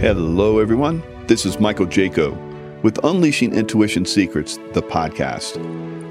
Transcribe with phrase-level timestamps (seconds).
[0.00, 1.02] Hello, everyone.
[1.26, 2.32] This is Michael Jaco
[2.84, 5.58] with Unleashing Intuition Secrets, the podcast.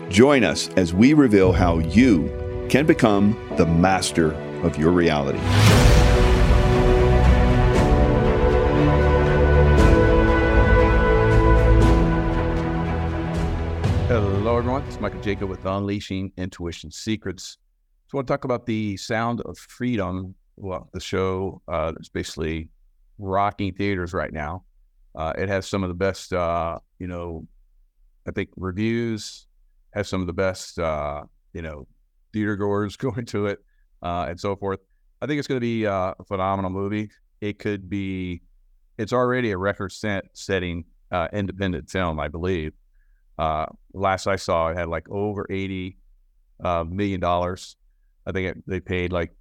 [0.10, 4.34] Join us as we reveal how you can become the master
[4.66, 5.38] of your reality.
[14.10, 14.84] Hello, everyone.
[14.84, 17.58] It's Michael Jaco with Unleashing Intuition Secrets.
[18.14, 20.36] I want to talk about the sound of freedom.
[20.58, 22.68] Well, the show uh, that's basically
[23.18, 24.64] rocking theaters right now.
[25.16, 27.48] Uh, it has some of the best, uh, you know,
[28.28, 29.48] I think reviews,
[29.94, 31.88] has some of the best, uh, you know,
[32.34, 33.60] theater goers going to it,
[34.04, 34.80] uh, and so forth.
[35.22, 37.10] I think it's going to be uh, a phenomenal movie.
[37.42, 38.44] It could be,
[39.00, 42.74] it's already a record set setting uh, independent film, I believe.
[43.94, 45.98] Last I saw, it had like over eighty
[46.64, 47.76] million dollars.
[48.28, 49.32] I think it, they paid like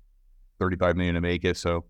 [0.59, 1.59] thirty-five million to make it.
[1.59, 1.84] So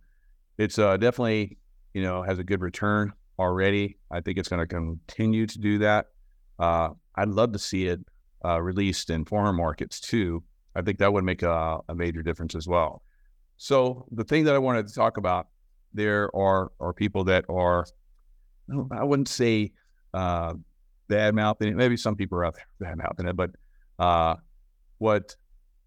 [0.59, 1.59] it's definitely
[1.97, 3.97] you know has a good return already.
[4.11, 6.09] I think it's going to continue to do that.
[6.59, 8.01] Uh, I'd love to see it
[8.45, 10.45] uh, released in foreign markets too.
[10.75, 13.01] I think that would make a, a, major difference as well.
[13.57, 15.47] So the thing that I wanted to talk about,
[15.95, 17.87] there are are people that are,
[18.91, 19.73] I wouldn't say
[20.13, 20.53] uh,
[21.09, 21.77] bad mouthing it.
[21.77, 23.53] Maybe some people are out there bad mouthing it, but
[23.99, 24.35] uh,
[24.99, 25.35] what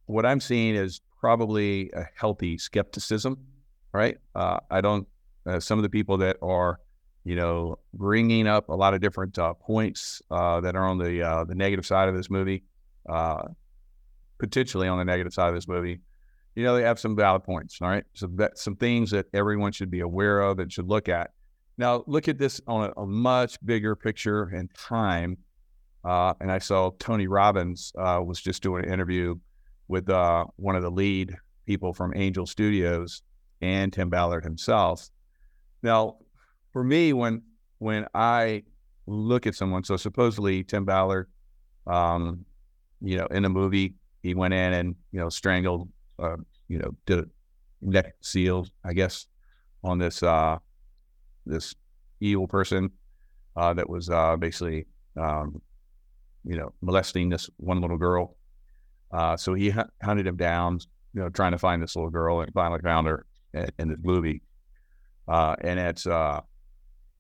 [0.08, 3.38] what I'm seeing is probably a healthy skepticism.
[3.94, 4.18] Right?
[4.34, 5.08] Uh, I don't.
[5.50, 6.80] Uh, some of the people that are,
[7.24, 11.22] you know, bringing up a lot of different uh, points uh, that are on the
[11.22, 12.64] uh, the negative side of this movie,
[14.38, 16.00] potentially on the negative side of this movie.
[16.56, 17.82] You know, they have some valid points.
[17.82, 21.10] All right, so that some things that everyone should be aware of and should look
[21.10, 21.32] at.
[21.78, 25.38] Now, look at this on a, a much bigger picture and time.
[26.04, 29.36] Uh, and I saw Tony Robbins uh, was just doing an interview
[29.88, 33.22] with uh, one of the lead people from Angel Studios
[33.62, 35.10] and Tim Ballard himself.
[35.82, 36.18] Now,
[36.74, 37.42] for me, when
[37.80, 38.64] when I
[39.08, 41.30] look at someone, so supposedly Tim Ballard,
[41.88, 42.46] um,
[43.02, 45.90] you know, in a movie, he went in and you know strangled,
[46.20, 46.38] uh,
[46.68, 47.26] you know, did a
[47.82, 49.28] neck seal, I guess,
[49.84, 50.58] on this uh,
[51.46, 51.74] this
[52.20, 52.92] evil person
[53.56, 54.86] uh, that was uh, basically,
[55.18, 55.62] um,
[56.44, 58.36] you know, molesting this one little girl.
[59.12, 59.74] Uh, so he
[60.04, 60.80] hunted him down,
[61.14, 63.98] you know, trying to find this little girl, and finally found her in, in this
[64.04, 64.42] movie.
[65.30, 66.42] Uh, and it's uh,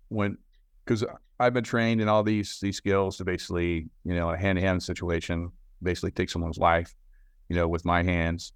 [0.10, 0.38] when
[0.84, 1.06] because
[1.40, 4.62] I've been trained in all these these skills to basically, you know, a hand to
[4.62, 5.52] hand situation,
[5.84, 6.96] basically take someone's life,
[7.50, 8.54] you know, with my hands,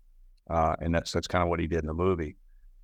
[0.50, 2.36] uh, and that's that's kind of what he did in the movie.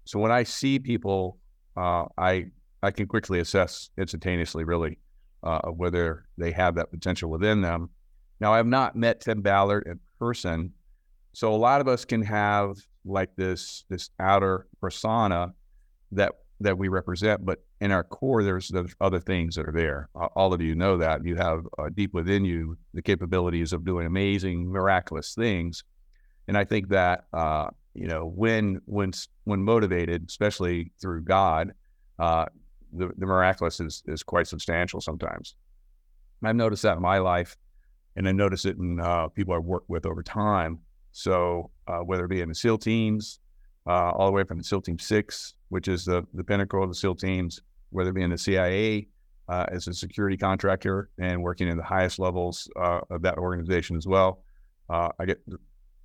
[0.06, 1.40] So when I see people,
[1.76, 2.46] I
[2.84, 5.00] I can quickly assess instantaneously, really,
[5.44, 7.90] uh, whether they have that potential within them.
[8.40, 10.72] Now, I have not met Tim Ballard in person,
[11.34, 15.54] so a lot of us can have like this this outer persona
[16.12, 20.10] that that we represent, but in our core, there's there's other things that are there.
[20.36, 24.06] All of you know that you have uh, deep within you the capabilities of doing
[24.06, 25.84] amazing, miraculous things,
[26.48, 29.14] and I think that uh, you know when when
[29.46, 31.74] when motivated, especially through God,
[32.20, 32.46] uh,
[32.94, 35.56] the, the miraculous is, is quite substantial sometimes.
[36.44, 37.58] I've noticed that in my life,
[38.16, 40.80] and I notice it in uh, people I've worked with over time.
[41.12, 43.40] So uh, whether it be in the SEAL teams,
[43.88, 46.90] uh, all the way from the SEAL Team Six, which is the the pinnacle of
[46.90, 49.08] the SEAL teams, whether it be in the CIA
[49.48, 53.96] uh, as a security contractor and working in the highest levels uh, of that organization
[53.96, 54.44] as well,
[54.90, 55.42] uh, I get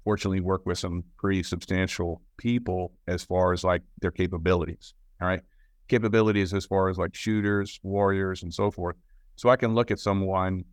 [0.05, 4.95] fortunately work with some pretty substantial people as far as like their capabilities.
[5.21, 5.43] All right
[5.89, 8.97] capabilities as far as like shooters, warriors, and so forth.
[9.37, 10.65] So I can look at someone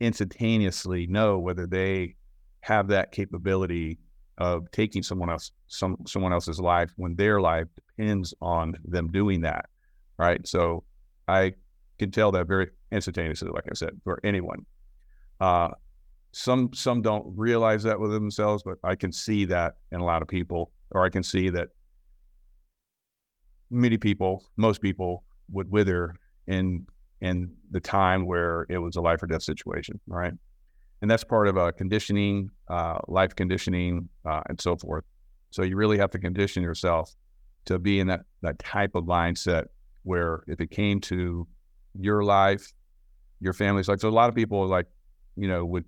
[0.00, 2.16] instantaneously know whether they
[2.60, 3.98] have that capability
[4.40, 9.42] of taking someone else some someone else's life when their life depends on them doing
[9.42, 9.66] that.
[10.18, 10.46] Right.
[10.48, 10.82] So
[11.28, 11.52] I
[11.98, 14.66] can tell that very instantaneously, like I said, for anyone.
[15.40, 15.68] Uh,
[16.32, 20.22] some some don't realize that with themselves, but I can see that in a lot
[20.22, 21.68] of people, or I can see that
[23.70, 26.14] many people, most people would wither
[26.46, 26.86] in
[27.20, 30.32] in the time where it was a life or death situation, right?
[31.02, 35.04] And that's part of a uh, conditioning, uh, life conditioning, uh, and so forth.
[35.50, 37.14] So you really have to condition yourself
[37.64, 39.66] to be in that that type of mindset
[40.02, 41.46] where if it came to
[41.98, 42.72] your life,
[43.40, 44.86] your family's life, so a lot of people like,
[45.36, 45.84] you know, would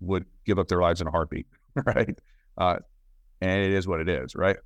[0.00, 1.46] would give up their lives in a heartbeat,
[1.86, 2.18] right?
[2.58, 2.76] Uh,
[3.40, 4.56] and it is what it is, right?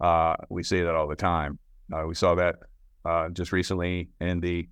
[0.00, 1.58] Uh, we say that all the time.
[1.92, 2.56] Uh, we saw that
[3.04, 4.68] uh, just recently in the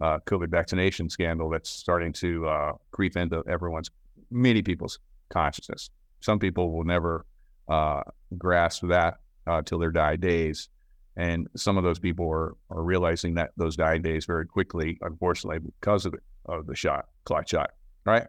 [0.00, 3.90] uh, COVID vaccination scandal that's starting to uh, creep into everyone's,
[4.32, 4.98] many people's
[5.28, 5.90] consciousness.
[6.20, 7.26] Some people will never
[7.68, 8.02] uh,
[8.38, 9.18] grasp that
[9.64, 10.68] till their die days.
[11.16, 15.58] And some of those people are, are realizing that those dying days very quickly, unfortunately,
[15.58, 17.72] because of the, of the shot, clock shot.
[18.06, 18.26] Right.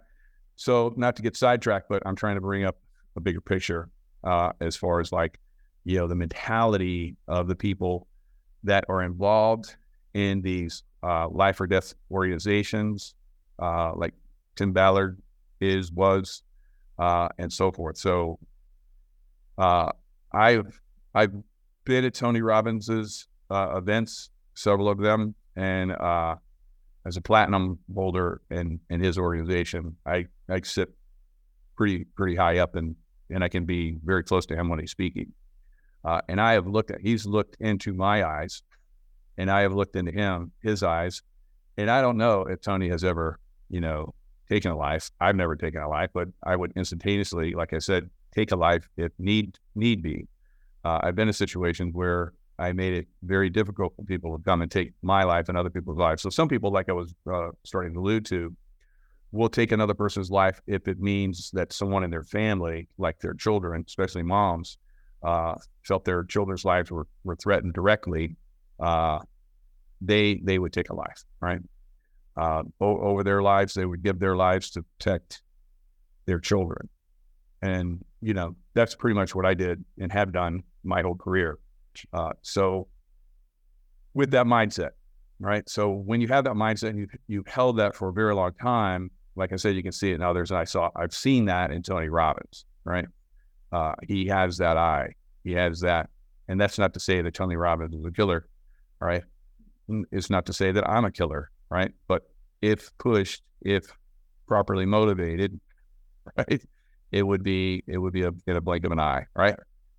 [0.55, 2.77] So, not to get sidetracked, but I'm trying to bring up
[3.15, 3.89] a bigger picture
[4.23, 5.39] uh, as far as like,
[5.83, 8.07] you know, the mentality of the people
[8.63, 9.75] that are involved
[10.13, 13.15] in these uh, life or death organizations,
[13.59, 14.13] uh, like
[14.55, 15.19] Tim Ballard
[15.63, 16.43] is, was,
[16.99, 17.97] uh, and so forth.
[17.97, 18.39] So,
[19.57, 19.91] uh,
[20.31, 20.79] I've
[21.13, 21.33] I've
[21.85, 26.35] been at Tony Robbins's uh, events, several of them, and uh,
[27.05, 30.89] as a platinum holder in in his organization, I I sit
[31.75, 32.95] pretty pretty high up and
[33.29, 35.33] and I can be very close to him when he's speaking.
[36.05, 38.63] Uh, and I have looked at he's looked into my eyes,
[39.37, 41.21] and I have looked into him his eyes,
[41.77, 43.39] and I don't know if Tony has ever
[43.69, 44.13] you know
[44.53, 45.09] taken a life.
[45.19, 48.87] I've never taken a life, but I would instantaneously, like I said, take a life
[48.97, 50.27] if need need be.
[50.85, 54.61] Uh, I've been in situations where I made it very difficult for people to come
[54.61, 56.21] and take my life and other people's lives.
[56.21, 58.55] So some people, like I was uh, starting to allude to,
[59.31, 63.33] will take another person's life if it means that someone in their family, like their
[63.33, 64.77] children, especially moms,
[65.23, 68.35] uh, felt their children's lives were, were threatened directly.
[68.79, 69.19] Uh,
[70.01, 71.61] they they would take a life, right?
[72.35, 75.43] Uh, over their lives, they would give their lives to protect
[76.25, 76.89] their children.
[77.61, 81.59] And, you know, that's pretty much what I did and have done my whole career.
[82.11, 82.87] Uh, so,
[84.15, 84.91] with that mindset,
[85.39, 85.67] right?
[85.69, 88.53] So, when you have that mindset and you've, you've held that for a very long
[88.59, 90.51] time, like I said, you can see it in others.
[90.51, 93.05] And I saw, I've seen that in Tony Robbins, right?
[93.71, 95.13] Uh, he has that eye,
[95.43, 96.09] he has that.
[96.47, 98.47] And that's not to say that Tony Robbins is a killer,
[98.99, 99.23] right?
[100.11, 101.91] It's not to say that I'm a killer, right?
[102.07, 102.21] But
[102.61, 103.85] if pushed, if
[104.47, 105.59] properly motivated,
[106.37, 106.61] right,
[107.11, 109.55] it would be it would be a, in a blink of an eye, right?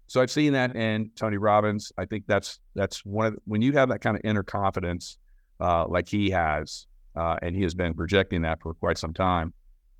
[0.06, 1.90] So I've seen that in Tony Robbins.
[1.98, 5.18] I think that's that's one of the, when you have that kind of inner confidence,
[5.60, 6.86] uh, like he has,
[7.16, 9.52] uh, and he has been projecting that for quite some time.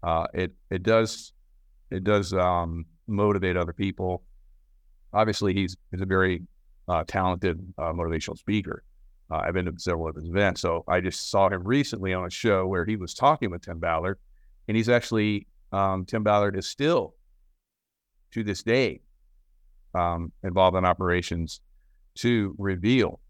[0.02, 1.32] Uh, it it does
[1.90, 4.22] it does um, motivate other people.
[5.12, 6.42] Obviously, he's he's a very
[6.86, 8.84] uh, talented uh, motivational speaker.
[9.30, 12.26] Uh, I've been to several of his events, so I just saw him recently on
[12.26, 14.18] a show where he was talking with Tim Ballard,
[14.68, 17.14] and he's actually um, Tim Ballard is still,
[18.32, 19.00] to this day,
[19.94, 21.60] um, involved in operations
[22.16, 23.20] to reveal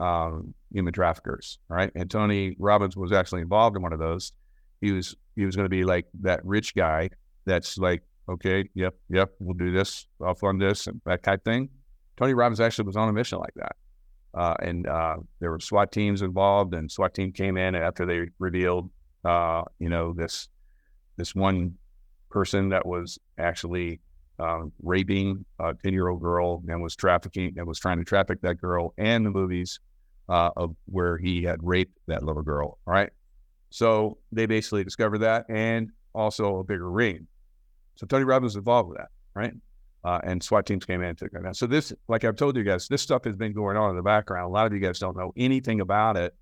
[0.00, 1.58] um, human traffickers.
[1.68, 4.32] Right, and Tony Robbins was actually involved in one of those.
[4.80, 7.10] He was he was going to be like that rich guy
[7.46, 11.68] that's like, okay, yep, yep, we'll do this, I'll fund this, and that type thing.
[12.16, 13.74] Tony Robbins actually was on a mission like that.
[14.34, 18.28] Uh, and uh, there were SWAT teams involved, and SWAT team came in after they
[18.38, 18.90] revealed,
[19.24, 20.48] uh, you know, this
[21.16, 21.74] this one
[22.30, 24.00] person that was actually
[24.38, 28.40] um, raping a 10 year old girl and was trafficking and was trying to traffic
[28.40, 29.78] that girl and the movies
[30.28, 32.78] uh, of where he had raped that little girl.
[32.86, 33.10] All right.
[33.70, 37.26] So they basically discovered that and also a bigger ring.
[37.96, 39.08] So Tony Robbins was involved with that.
[39.34, 39.52] Right.
[40.04, 41.56] Uh, and SWAT teams came in and took that.
[41.56, 44.02] So this, like I've told you guys, this stuff has been going on in the
[44.02, 44.46] background.
[44.46, 46.34] A lot of you guys don't know anything about it.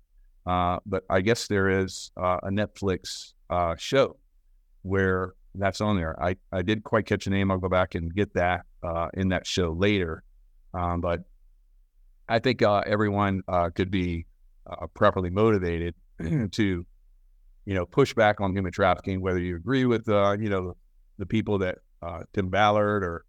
[0.45, 4.17] Uh, but I guess there is uh, a Netflix uh, show
[4.81, 6.21] where that's on there.
[6.21, 7.51] I, I did quite catch a name.
[7.51, 10.23] I'll go back and get that uh, in that show later.
[10.73, 11.21] Um, but
[12.27, 13.43] I think uh, everyone
[13.75, 14.25] could be
[14.93, 15.93] properly motivated
[16.51, 16.85] to,
[17.65, 20.75] you know, push back on human trafficking, whether you agree with, you know,
[21.19, 21.79] the people that
[22.33, 23.25] Tim Ballard or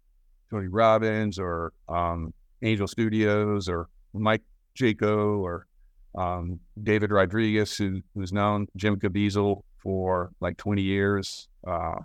[0.53, 4.43] Tony Robbins or um, Angel Studios or Mike
[4.79, 5.65] Jaco or
[6.15, 11.47] um, David Rodriguez, who, who's known Jim Caviezel for like 20 years.
[11.67, 11.95] Uh,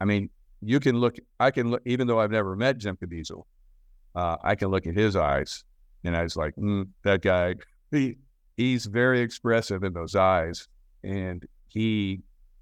[0.00, 0.30] I mean,
[0.62, 3.42] you can look, I can look, even though I've never met Jim Caviezel,
[4.14, 5.62] uh, I can look at his eyes
[6.04, 7.56] and I was like, mm, that guy,
[7.90, 8.16] he,
[8.56, 10.66] he's very expressive in those eyes
[11.04, 12.20] and he,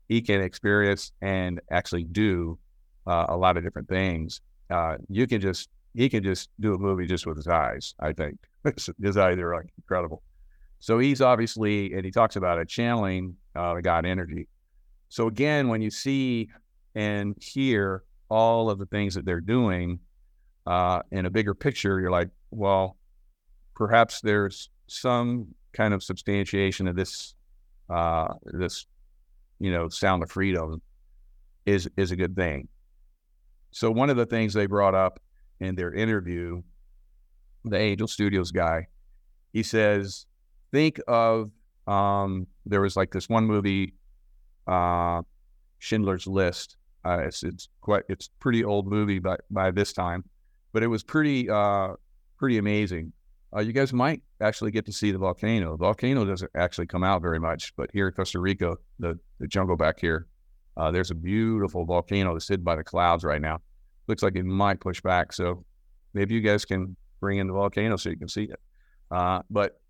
[0.09, 2.59] he can experience and actually do
[3.07, 4.41] uh, a lot of different things.
[4.71, 8.13] Uh, you can just, he can just do a movie just with his eyes, I
[8.13, 8.39] think.
[9.03, 10.23] his eyes are like incredible.
[10.81, 14.49] So he's obviously, and he talks about it, channeling uh, God energy.
[15.09, 16.51] So again, when you see
[16.95, 19.99] and hear all of the things that they're doing
[20.67, 22.97] uh, in a bigger picture, you're like, well,
[23.75, 27.35] perhaps there's some kind of substantiation of this,
[27.91, 28.87] uh, this,
[29.59, 30.81] you know, sound of freedom
[31.67, 32.69] is is a good thing.
[33.71, 35.21] So one of the things they brought up
[35.61, 36.63] in their interview,
[37.65, 38.89] the Angel Studios guy,
[39.53, 40.27] he says,
[40.73, 41.51] think of
[41.87, 43.95] um, there was like this one movie,
[44.67, 45.23] uh,
[45.79, 50.25] Schindler's List, uh, it's it's quite it's pretty old movie by by this time,
[50.73, 51.95] but it was pretty uh,
[52.37, 53.13] pretty amazing.
[53.57, 55.73] uh, you guys might actually get to see the volcano.
[55.73, 59.47] The volcano doesn't actually come out very much, but here in Costa Rica, the, the
[59.47, 60.27] jungle back here,
[60.79, 63.59] uh, there's a beautiful volcano that's hidden by the clouds right now.
[64.07, 65.33] Looks like it might push back.
[65.33, 65.65] So
[66.15, 68.61] maybe you guys can bring in the volcano so you can see it.
[69.11, 69.81] Uh, but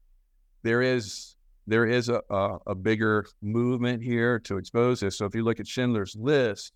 [0.63, 5.19] there is there is a, a, a, bigger movement here to expose this.
[5.19, 6.73] So if you look at Schindler's List,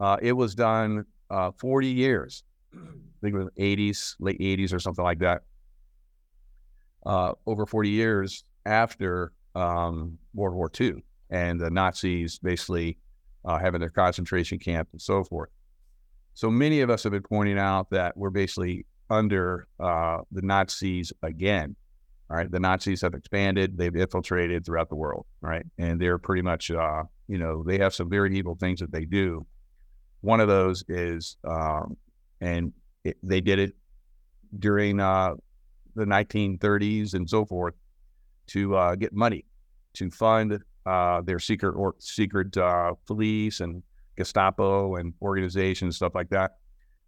[0.00, 2.78] uh, it was done uh, 40 years, I
[3.20, 5.42] think it was 80s, late 80s or something like that
[7.06, 12.98] uh, over 40 years after um, World War II and the Nazis basically
[13.46, 15.50] uh, having their concentration camp and so forth.
[16.34, 21.12] So many of us have been pointing out that we're basically under uh, the Nazis
[21.22, 21.76] again.
[22.28, 25.26] All right, the Nazis have expanded; they've infiltrated throughout the world.
[25.40, 28.90] Right, and they're pretty much, uh, you know, they have some very evil things that
[28.90, 29.46] they do.
[30.22, 31.96] One of those is, um,
[32.40, 32.72] and
[33.04, 33.76] it, they did it
[34.58, 35.34] during uh,
[35.94, 37.74] the 1930s and so forth
[38.48, 39.44] to uh, get money
[39.94, 43.82] to fund uh, their secret or secret uh, police and
[44.16, 46.56] Gestapo and organizations stuff like that.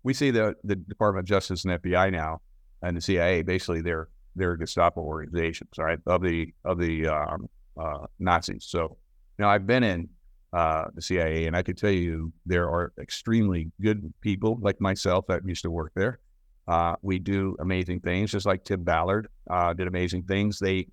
[0.03, 2.41] We see the the Department of Justice and FBI now
[2.83, 5.99] and the CIA basically they're they're Gestapo organizations, right?
[6.07, 7.49] Of the of the um,
[7.81, 8.67] uh, Nazis.
[8.69, 8.99] So
[9.39, 10.09] now I've been in
[10.53, 15.27] uh, the CIA, and I can tell you there are extremely good people like myself
[15.29, 16.21] that used to work there
[16.69, 20.59] uh, we do amazing things, just like Tim Ballard uh, did amazing things.
[20.59, 20.87] They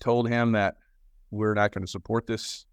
[0.00, 0.76] told him that
[1.30, 2.66] we're not going to support this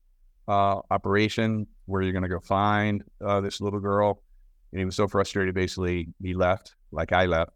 [0.48, 1.68] uh, operation.
[1.86, 4.24] Where you're going to go find uh, this little girl,
[4.72, 5.54] and he was so frustrated.
[5.54, 7.52] Basically, he left, like I left,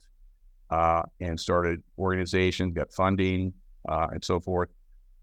[0.70, 3.54] uh, and started organizations, got funding,
[3.88, 4.70] uh, and so forth.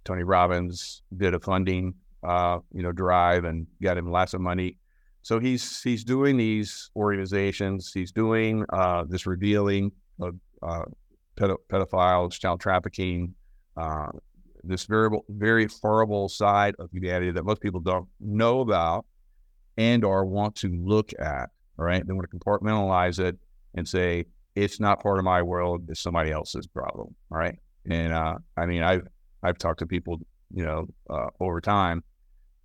[0.04, 4.78] Tony Robbins did a funding, you know, drive and got him lots of money
[5.24, 7.90] so he's he's doing these organizations.
[7.94, 9.90] He's doing uh, this revealing
[10.20, 10.84] of uh,
[11.34, 13.34] pedo- pedophiles, child trafficking,
[13.74, 14.08] uh,
[14.66, 19.06] this very very horrible side of humanity that most people don't know about
[19.76, 21.50] and or want to look at.
[21.78, 23.36] All right, they want to compartmentalize it
[23.74, 27.14] and say it's not part of my world; it's somebody else's problem.
[27.30, 29.06] All right, and uh, I mean, I've
[29.42, 30.20] I've talked to people,
[30.52, 32.02] you know, uh, over time.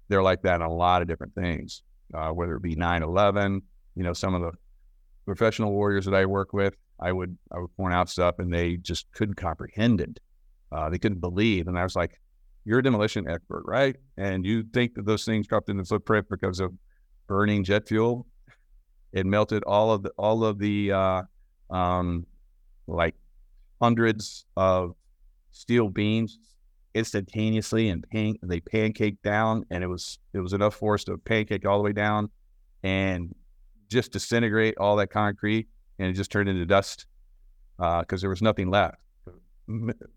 [0.07, 3.61] They're like that in a lot of different things uh, whether it be 9-11,
[3.95, 4.51] you know, some of the
[5.25, 8.75] professional warriors that I work with, I would I would point out stuff and they
[8.77, 10.19] just couldn't comprehend it.
[10.71, 11.67] Uh, they couldn't believe.
[11.67, 12.19] And I was like,
[12.65, 13.95] you're a demolition expert, right?
[14.17, 16.73] And you think that those things dropped in the footprint because of
[17.27, 18.27] burning jet fuel.
[19.11, 21.21] It melted all of the all of the uh,
[21.71, 22.27] um,
[22.87, 23.15] like
[23.81, 24.95] hundreds of
[25.51, 26.37] steel beams
[26.93, 31.65] instantaneously and pan- they pancaked down and it was it was enough force to pancake
[31.65, 32.29] all the way down
[32.83, 33.33] and
[33.89, 35.67] just disintegrate all that concrete
[35.99, 37.05] and it just turned into dust
[37.77, 38.97] because uh, there was nothing left.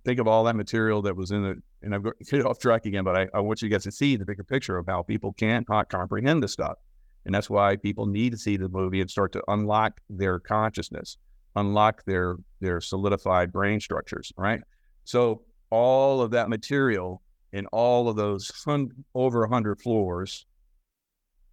[0.05, 2.15] Think of all that material that was in it, and I'm going
[2.47, 4.87] off track again, but I, I want you guys to see the bigger picture of
[4.87, 6.79] how people can't comprehend this stuff,
[7.27, 11.19] and that's why people need to see the movie and start to unlock their consciousness,
[11.57, 14.33] unlock their their solidified brain structures.
[14.37, 14.61] Right.
[15.05, 20.47] So all of that material in all of those hun- over 100 floors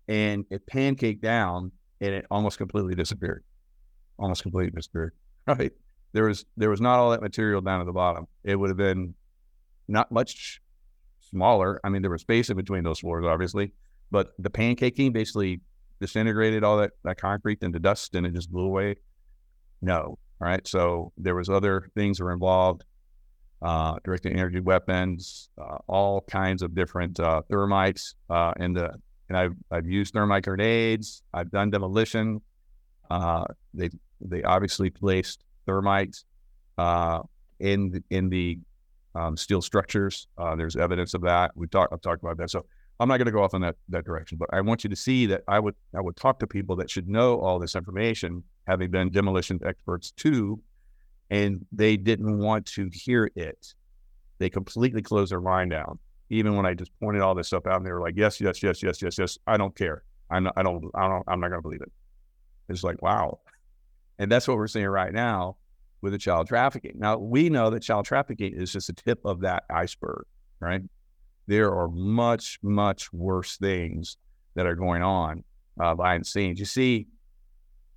[0.07, 3.43] and it pancaked down and it almost completely disappeared
[4.17, 5.13] almost completely disappeared
[5.47, 5.71] right
[6.13, 8.77] there was there was not all that material down at the bottom it would have
[8.77, 9.13] been
[9.87, 10.61] not much
[11.19, 13.71] smaller i mean there was space in between those floors obviously
[14.11, 15.61] but the pancaking basically
[16.01, 18.95] disintegrated all that, that concrete into dust and it just blew away
[19.81, 22.83] no all right so there was other things that were involved
[23.61, 28.13] uh, directed energy weapons, uh, all kinds of different uh, thermites.
[28.29, 28.91] Uh, and the
[29.27, 31.23] and I've I've used thermite grenades.
[31.33, 32.41] I've done demolition.
[33.09, 33.89] Uh, they
[34.21, 36.17] they obviously placed thermite
[36.77, 37.21] uh,
[37.59, 38.59] in in the
[39.15, 40.27] um, steel structures.
[40.57, 41.51] there's evidence of that.
[41.55, 42.49] We talked I've talked about that.
[42.49, 42.65] So
[42.99, 44.95] I'm not going to go off in that that direction, but I want you to
[44.95, 48.43] see that I would I would talk to people that should know all this information,
[48.67, 50.59] having been demolition experts too,
[51.29, 53.73] and they didn't want to hear it.
[54.39, 55.99] They completely closed their mind down.
[56.29, 58.61] Even when I just pointed all this stuff out, and they were like, "Yes, yes,
[58.61, 59.37] yes, yes, yes, yes.
[59.47, 60.03] I don't care.
[60.29, 60.83] I'm not, I don't.
[60.93, 61.23] I don't.
[61.27, 61.91] I'm not going to believe it."
[62.69, 63.39] It's like, wow,
[64.19, 65.55] and that's what we're seeing right now
[66.01, 66.93] with the child trafficking.
[66.95, 70.25] Now we know that child trafficking is just a tip of that iceberg,
[70.59, 70.81] right?
[71.47, 74.17] There are much, much worse things
[74.55, 75.43] that are going on
[75.79, 76.59] uh, behind the scenes.
[76.59, 77.07] You see,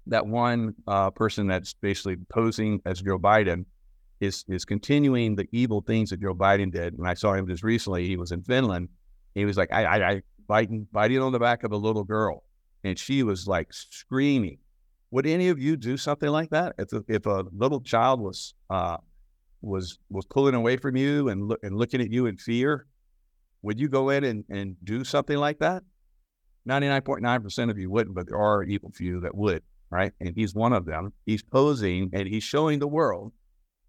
[0.06, 3.66] that one uh, person that's basically posing as Joe Biden
[4.20, 6.94] is is continuing the evil things that Joe Biden did.
[6.94, 8.06] And I saw him just recently.
[8.06, 8.88] He was in Finland.
[9.34, 12.44] He was like, I, I, I biting, biting on the back of a little girl,
[12.84, 14.58] and she was like screaming.
[15.12, 16.74] Would any of you do something like that?
[16.78, 18.96] If a, if a little child was uh,
[19.60, 22.86] was was pulling away from you and look and looking at you in fear,
[23.60, 25.82] would you go in and, and do something like that?
[26.66, 30.12] 99.9% of you wouldn't, but there are evil few that would, right?
[30.20, 31.12] And he's one of them.
[31.26, 33.32] He's posing and he's showing the world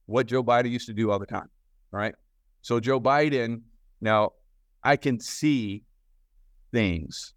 [0.08, 1.50] what Joe Biden used to do all the time,
[1.92, 2.16] right?
[2.64, 3.62] So Joe Biden,
[4.02, 4.32] now
[4.84, 5.84] I can see
[6.74, 7.34] things.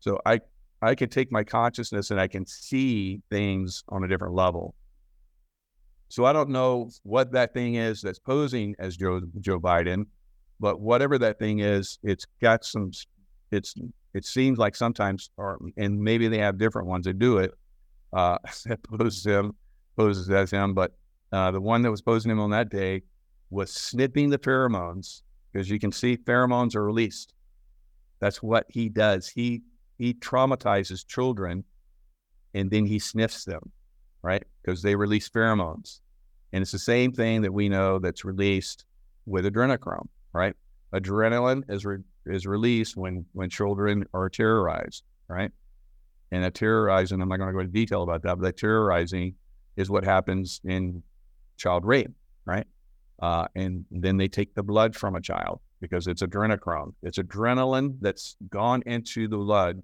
[0.00, 0.40] So I
[0.84, 4.74] I can take my consciousness and I can see things on a different level.
[6.08, 10.04] So I don't know what that thing is that's posing as Joe Joe Biden,
[10.60, 12.90] but whatever that thing is, it's got some.
[13.50, 13.74] It's
[14.12, 17.52] it seems like sometimes, or and maybe they have different ones that do it.
[18.12, 19.54] Uh, that poses him,
[19.96, 20.92] poses as him, but
[21.32, 23.02] uh, the one that was posing him on that day
[23.50, 25.22] was snipping the pheromones
[25.52, 27.32] because you can see pheromones are released.
[28.20, 29.28] That's what he does.
[29.28, 29.62] He
[29.98, 31.64] he traumatizes children,
[32.54, 33.72] and then he sniffs them,
[34.22, 34.44] right?
[34.62, 36.00] Because they release pheromones,
[36.52, 38.84] and it's the same thing that we know that's released
[39.26, 40.54] with adrenochrome, right?
[40.92, 45.50] Adrenaline is re- is released when when children are terrorized, right?
[46.30, 49.34] And that terrorizing, I'm not going to go into detail about that, but that terrorizing
[49.76, 51.02] is what happens in
[51.56, 52.10] child rape,
[52.44, 52.66] right?
[53.20, 56.94] Uh, and then they take the blood from a child because it's adrenochrome.
[57.02, 59.82] It's adrenaline that's gone into the blood,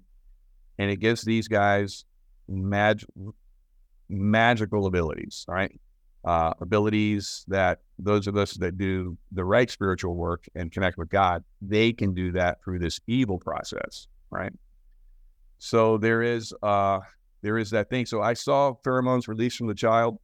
[0.79, 2.05] and it gives these guys
[2.47, 3.05] mag-
[4.09, 5.71] magical abilities, right?
[6.23, 11.09] uh, abilities that those of us that do the right spiritual work and connect with
[11.09, 14.53] God, they can do that through this evil process, right?
[15.57, 16.99] So there is uh,
[17.41, 18.05] there is that thing.
[18.05, 20.19] So I saw pheromones released from the child.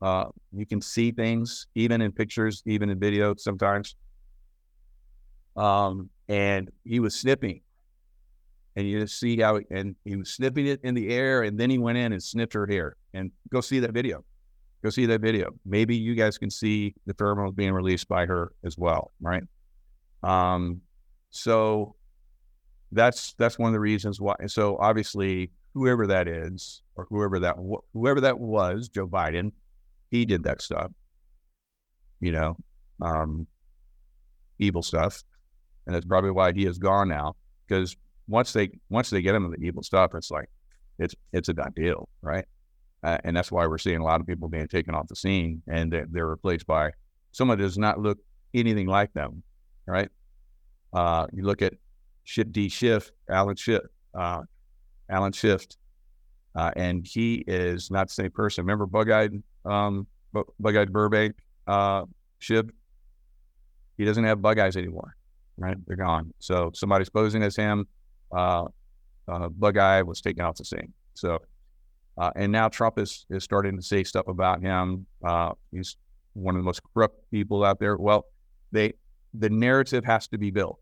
[0.00, 3.96] Uh, you can see things even in pictures, even in video sometimes.
[5.58, 7.62] Um, and he was snipping,
[8.76, 11.70] and you just see how, and he was snipping it in the air, and then
[11.70, 12.96] he went in and snipped her hair.
[13.14, 14.24] And go see that video
[14.82, 15.50] go see that video.
[15.64, 19.42] Maybe you guys can see the pheromones being released by her as well, right?
[20.22, 20.80] Um,
[21.30, 21.94] so
[22.92, 24.34] that's that's one of the reasons why.
[24.46, 27.56] So obviously, whoever that is, or whoever that
[27.92, 29.52] whoever that was, Joe Biden,
[30.10, 30.90] he did that stuff.
[32.20, 32.56] You know,
[33.00, 33.46] um,
[34.58, 35.22] evil stuff,
[35.88, 37.34] and that's probably why he is gone now.
[37.66, 37.96] Because
[38.28, 40.48] once they once they get him the evil stuff, it's like
[40.98, 42.44] it's it's a done deal, right?
[43.02, 45.62] Uh, and that's why we're seeing a lot of people being taken off the scene
[45.68, 46.90] and they're, they're replaced by
[47.30, 48.18] someone that does not look
[48.54, 49.42] anything like them,
[49.86, 50.10] right?
[50.92, 51.74] Uh, you look at
[52.24, 53.82] Ship D Shift, Adam Schiff,
[54.14, 54.42] uh,
[55.08, 55.64] Adam Schiff,
[56.54, 58.64] uh, and he is not the same person.
[58.64, 60.06] Remember Bug-eyed, um,
[60.60, 62.04] Bug-eyed Burbank uh,
[62.40, 62.70] Ship?
[63.96, 65.16] He doesn't have bug eyes anymore,
[65.58, 65.76] right?
[65.86, 66.32] They're gone.
[66.38, 67.86] So somebody's posing as him.
[68.34, 68.66] Uh,
[69.26, 70.92] uh, Bug-eye was taken off the scene.
[71.14, 71.38] So
[72.18, 75.06] uh, and now Trump is, is starting to say stuff about him.
[75.24, 75.96] Uh, he's
[76.32, 77.96] one of the most corrupt people out there.
[77.96, 78.26] Well,
[78.72, 78.94] they
[79.34, 80.80] the narrative has to be built,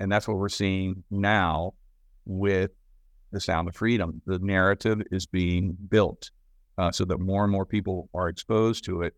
[0.00, 1.74] and that's what we're seeing now
[2.24, 2.70] with
[3.32, 4.22] the Sound of Freedom.
[4.24, 6.30] The narrative is being built
[6.78, 9.14] uh, so that more and more people are exposed to it,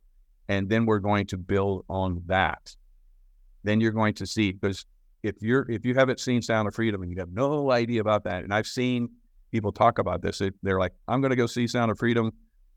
[0.48, 2.74] and then we're going to build on that.
[3.64, 4.86] Then you're going to see because
[5.22, 8.24] if you're if you haven't seen Sound of Freedom and you have no idea about
[8.24, 9.08] that, and I've seen
[9.50, 10.38] people talk about this.
[10.38, 12.30] They, they're like, I'm going to go see Sound of Freedom,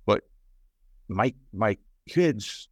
[0.06, 0.24] but
[1.10, 1.78] my my
[2.10, 2.70] kids,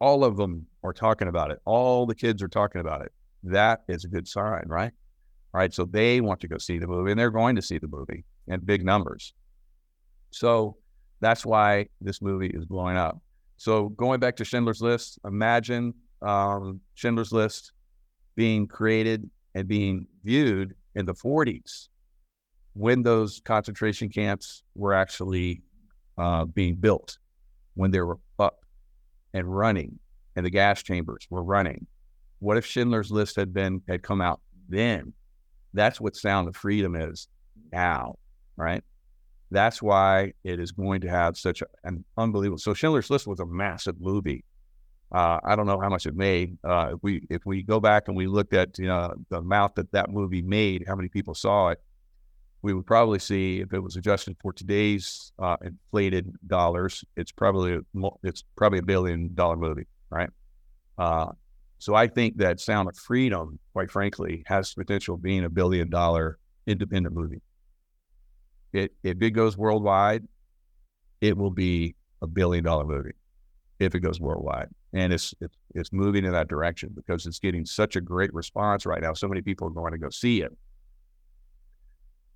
[0.00, 1.58] all of them are talking about it.
[1.64, 3.12] All the kids are talking about it.
[3.44, 4.92] That is a good sign, right?
[5.54, 5.72] All right.
[5.72, 8.24] So they want to go see the movie, and they're going to see the movie
[8.46, 9.32] in big numbers.
[10.30, 10.76] So
[11.20, 13.20] that's why this movie is blowing up.
[13.56, 17.72] So going back to Schindler's List, imagine um, Schindler's List
[18.34, 21.88] being created and being viewed in the 40s
[22.74, 25.62] when those concentration camps were actually
[26.16, 27.18] uh, being built,
[27.74, 28.64] when they were up
[29.34, 29.98] and running,
[30.36, 31.86] and the gas chambers were running.
[32.38, 35.12] What if Schindler's List had been had come out then?
[35.74, 37.28] That's what Sound of Freedom is
[37.72, 38.14] now,
[38.56, 38.82] right?
[39.50, 42.58] That's why it is going to have such an unbelievable.
[42.58, 44.44] So Schindler's List was a massive movie.
[45.10, 46.58] Uh, I don't know how much it made.
[46.62, 49.74] Uh, if we if we go back and we looked at you know the amount
[49.76, 51.80] that that movie made, how many people saw it,
[52.62, 57.78] we would probably see if it was adjusted for today's uh, inflated dollars, it's probably
[58.22, 60.30] it's probably a billion dollar movie, right?
[60.98, 61.32] Uh,
[61.78, 65.88] so I think that Sound of Freedom, quite frankly, has potential of being a billion
[65.88, 67.40] dollar independent movie.
[68.72, 70.26] It if it goes worldwide,
[71.20, 73.14] it will be a billion dollar movie
[73.78, 77.64] if it goes worldwide, and it's it's it's moving in that direction because it's getting
[77.64, 79.12] such a great response right now.
[79.12, 80.56] So many people are going to go see it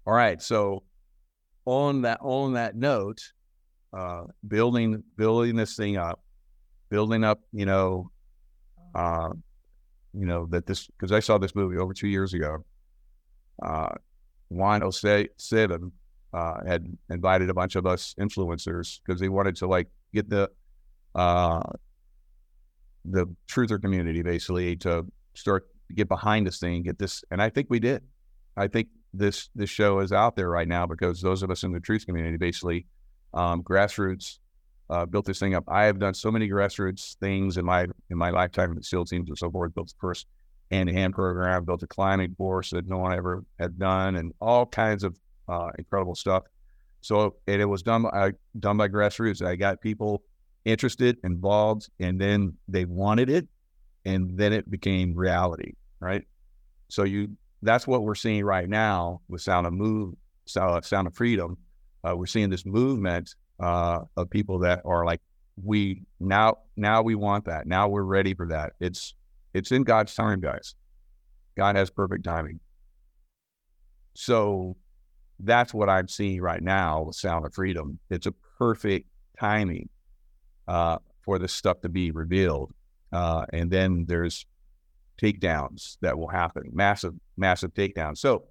[0.07, 0.41] all right.
[0.43, 0.83] So
[1.65, 3.21] on that on that note,
[3.93, 6.21] uh, building building this thing up,
[6.89, 8.11] building up, you know,
[8.95, 9.31] uh,
[10.13, 12.65] you know that this because I saw this movie over two years ago.
[13.63, 13.91] Uh,
[14.49, 15.93] Juan Seven
[16.35, 20.51] uh, had invited a bunch of us influencers because they wanted to like get the
[21.15, 21.63] uh,
[23.05, 27.69] the truther community basically to start get behind this thing, get this, and I think
[27.71, 28.03] we did.
[28.57, 31.73] I think this this show is out there right now because those of us in
[31.73, 32.87] the truth community basically
[33.35, 34.39] um, grassroots
[34.91, 35.65] uh, built this thing up.
[35.69, 39.29] I have done so many grassroots things in my in my lifetime the SEAL teams
[39.29, 39.75] and so forth.
[39.75, 40.27] Built the first
[40.71, 44.33] hand to hand program, built a climbing course that no one ever had done, and
[44.41, 45.17] all kinds of
[45.49, 46.45] uh, incredible stuff.
[47.01, 49.45] So and it was done by done by grassroots.
[49.45, 50.23] I got people
[50.65, 53.49] interested, involved, and then they wanted it,
[54.05, 55.75] and then it became reality.
[56.01, 56.23] Right.
[56.89, 60.15] So you that's what we're seeing right now with Sound of Move,
[60.47, 61.57] Sound, of Freedom.
[62.05, 65.21] Uh, we're seeing this movement uh, of people that are like,
[65.63, 67.67] we now now we want that.
[67.67, 68.73] Now we're ready for that.
[68.81, 69.15] It's
[69.55, 70.75] it's in God's time, guys.
[71.57, 72.59] God has perfect timing.
[74.15, 74.77] So
[75.39, 77.99] that's what I'm seeing right now with Sound of Freedom.
[78.11, 79.89] It's a perfect timing
[80.69, 82.73] uh, for this stuff to be revealed.
[83.13, 84.47] Uh, and then there's
[85.21, 88.19] takedowns that will happen, massive, massive takedowns.
[88.19, 88.45] So,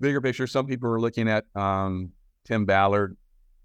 [0.00, 2.10] bigger picture, some people are looking at um,
[2.44, 3.16] Tim Ballard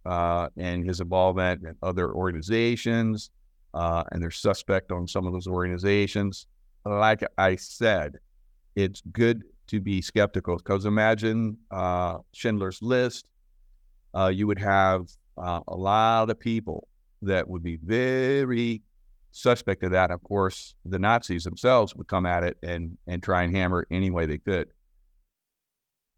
[0.06, 3.32] uh, and his involvement in other organizations,
[3.74, 6.48] uh, and they're suspect on some of those organizations.
[6.86, 8.16] Like I said,
[8.76, 13.26] it's good to be skeptical because imagine uh, Schindler's List.
[14.16, 16.88] Uh, you would have uh, a lot of people
[17.22, 18.82] that would be very
[19.32, 23.44] suspect of that, of course, the Nazis themselves would come at it and and try
[23.44, 24.70] and hammer it any way they could.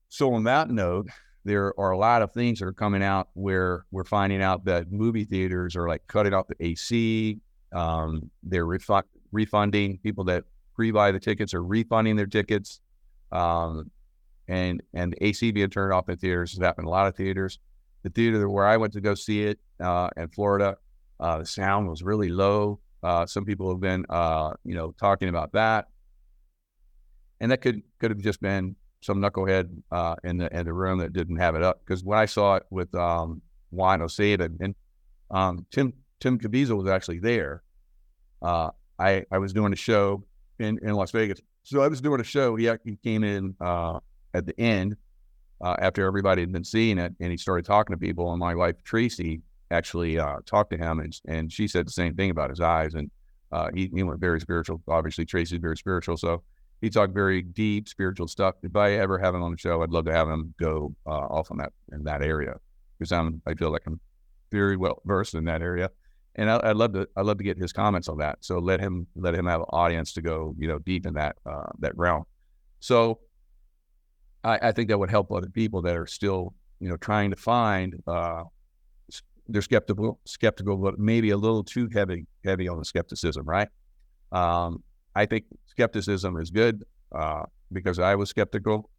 [0.09, 1.09] So on that note,
[1.43, 4.91] there are a lot of things that are coming out where we're finding out that
[4.91, 7.39] movie theaters are like cutting off the AC.
[7.73, 10.43] Um, they're refu- refunding people that
[10.75, 12.81] pre-buy the tickets or refunding their tickets.
[13.31, 13.89] Um,
[14.47, 17.15] and and the AC being turned off in theaters has happened in a lot of
[17.15, 17.59] theaters.
[18.03, 20.75] The theater where I went to go see it uh, in Florida,
[21.21, 22.79] uh, the sound was really low.
[23.03, 25.87] Uh, some people have been, uh, you know, talking about that,
[27.39, 30.99] and that could could have just been some knucklehead uh, in the in the room
[30.99, 31.79] that didn't have it up.
[31.85, 34.75] Because when I saw it with um, Juan O'Savin and
[35.29, 37.63] um, Tim Tim Caviezel was actually there.
[38.41, 40.23] Uh, I I was doing a show
[40.59, 42.55] in, in Las Vegas, so I was doing a show.
[42.55, 43.99] He actually came in uh,
[44.33, 44.97] at the end
[45.63, 48.31] after everybody had been seeing it, and he started talking to people.
[48.31, 52.15] And my wife Tracy actually uh, talked to him, and, and she said the same
[52.15, 52.93] thing about his eyes.
[52.93, 53.09] And
[53.51, 54.81] uh, he, he went very spiritual.
[54.87, 56.43] Obviously, Tracy's very spiritual, so
[56.81, 58.55] he talked very deep spiritual stuff.
[58.63, 61.09] If I ever have him on the show, I'd love to have him go uh,
[61.09, 62.55] off on that in that area
[62.97, 63.99] because I'm I feel like I'm
[64.51, 65.89] very well versed in that area,
[66.35, 68.39] and I, would love to I'd love to get his comments on that.
[68.41, 71.35] So let him let him have an audience to go you know deep in that
[71.45, 72.23] uh, that realm.
[72.79, 73.19] So
[74.43, 77.35] I, I think that would help other people that are still you know trying to
[77.35, 78.43] find uh,
[79.51, 83.67] they're skeptical, skeptical, but maybe a little too heavy, heavy on the skepticism, right?
[84.31, 84.83] Um,
[85.15, 86.83] I think skepticism is good
[87.13, 88.89] uh, because I was skeptical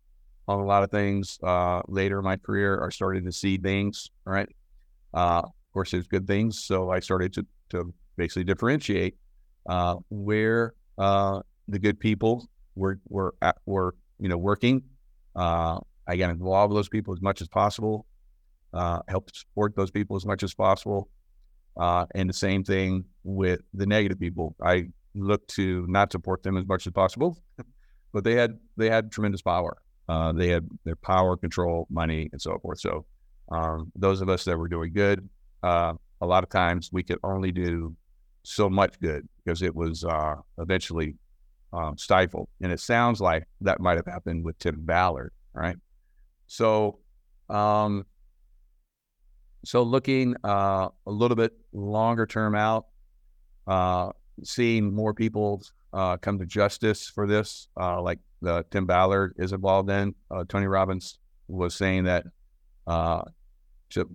[0.46, 2.84] on a lot of things uh, later in my career.
[2.84, 4.48] I started to see things, right?
[5.14, 9.16] Uh, of course, there's good things, so I started to to basically differentiate
[9.66, 14.82] uh, where uh, the good people were were at, were you know working.
[15.34, 18.06] Uh, I got involved with those people as much as possible
[18.72, 21.08] uh, help support those people as much as possible.
[21.76, 24.54] Uh, and the same thing with the negative people.
[24.62, 27.38] I look to not support them as much as possible,
[28.12, 29.76] but they had they had tremendous power.
[30.08, 32.80] Uh, they had their power, control, money, and so forth.
[32.80, 33.06] So
[33.50, 35.28] um, those of us that were doing good,
[35.62, 37.94] uh, a lot of times we could only do
[38.42, 41.14] so much good because it was uh, eventually
[41.72, 42.48] um, stifled.
[42.60, 45.76] And it sounds like that might have happened with Tim Ballard, right?
[46.46, 46.98] So
[47.48, 48.04] um,
[49.64, 52.86] so looking uh, a little bit longer term out,
[53.66, 54.10] uh,
[54.42, 59.52] seeing more people uh, come to justice for this, uh, like the Tim Ballard is
[59.52, 60.14] involved in.
[60.30, 62.24] Uh, Tony Robbins was saying that
[62.86, 63.22] uh,
[63.90, 64.08] to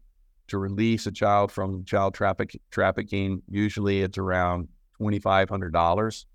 [0.47, 6.25] to release a child from child traffic, trafficking, usually it's around twenty five hundred dollars.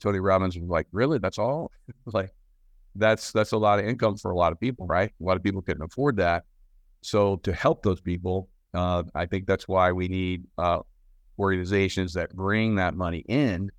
[0.00, 1.18] Tony Robbins was like, "Really?
[1.18, 1.70] That's all?"
[2.06, 2.32] like,
[2.94, 5.12] that's that's a lot of income for a lot of people, right?
[5.20, 6.44] A lot of people couldn't afford that.
[7.02, 10.80] So to help those people, uh, I think that's why we need uh,
[11.38, 13.70] organizations that bring that money in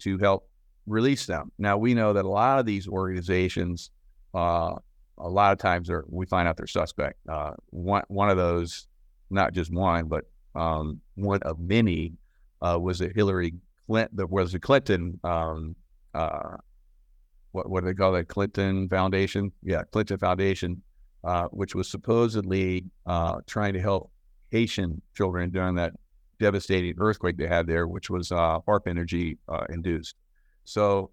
[0.00, 0.48] to help
[0.86, 1.52] release them.
[1.58, 3.90] Now we know that a lot of these organizations,
[4.34, 4.74] uh,
[5.18, 7.18] a lot of times are we find out they're suspect.
[7.28, 8.88] Uh, one one of those,
[9.30, 12.14] not just one, but um, one of many,
[12.62, 13.54] uh, was it Hillary
[13.86, 14.28] Clinton?
[14.30, 15.20] Was the Clinton?
[15.22, 15.76] Um,
[16.14, 16.56] uh,
[17.52, 18.28] what what do they call that?
[18.28, 19.52] Clinton Foundation?
[19.62, 20.82] Yeah, Clinton Foundation,
[21.24, 24.10] uh, which was supposedly uh, trying to help
[24.50, 25.92] Haitian children during that
[26.38, 30.16] devastating earthquake they had there, which was uh, HAARP energy uh, induced.
[30.64, 31.10] So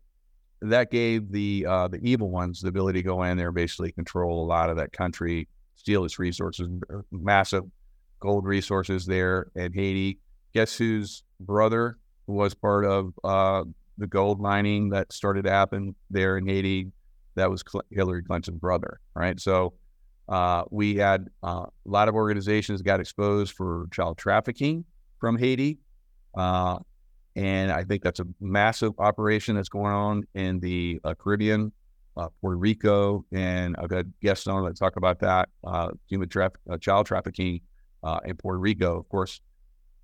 [0.61, 3.91] that gave the uh, the evil ones the ability to go in there and basically
[3.91, 6.67] control a lot of that country, steal its resources,
[7.11, 7.63] massive
[8.19, 10.19] gold resources there in Haiti.
[10.53, 13.63] Guess whose brother was part of uh,
[13.97, 16.91] the gold mining that started to happen there in Haiti?
[17.35, 19.39] That was Cl- Hillary Clinton's brother, right?
[19.39, 19.73] So
[20.29, 24.83] uh, we had uh, a lot of organizations got exposed for child trafficking
[25.19, 25.79] from Haiti.
[26.35, 26.79] Uh,
[27.35, 31.71] and I think that's a massive operation that's going on in the uh, Caribbean,
[32.17, 36.51] uh, Puerto Rico, and I've got guests on that talk about that uh, human tra-
[36.69, 37.61] uh, child trafficking
[38.25, 38.97] in Puerto Rico.
[38.97, 39.41] Of course,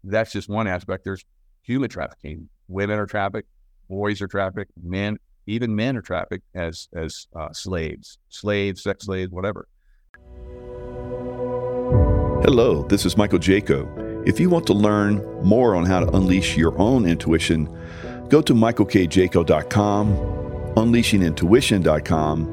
[0.04, 1.06] that's just one aspect.
[1.06, 1.24] There's
[1.62, 2.50] human trafficking.
[2.68, 3.48] Women are trafficked,
[3.90, 9.68] boys are trafficked, men, even men are trafficked as as slaves, slaves, sex slaves, whatever.
[12.46, 14.28] Hello, this is Michael Jaco.
[14.28, 17.70] If you want to learn more on how to unleash your own intuition,
[18.28, 20.18] go to michaelkjaco.com,
[20.76, 22.46] unleashingintuition.com,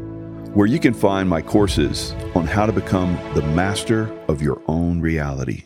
[0.55, 5.01] where you can find my courses on how to become the master of your own
[5.01, 5.65] reality.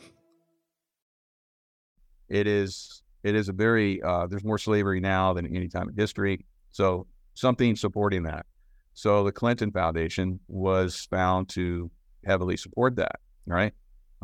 [2.31, 5.97] It is it is a very uh, there's more slavery now than any time in
[5.97, 6.47] history.
[6.73, 8.47] So something supporting that.
[8.95, 11.91] So the Clinton Foundation was found to
[12.25, 13.21] heavily support that.
[13.47, 13.75] Right,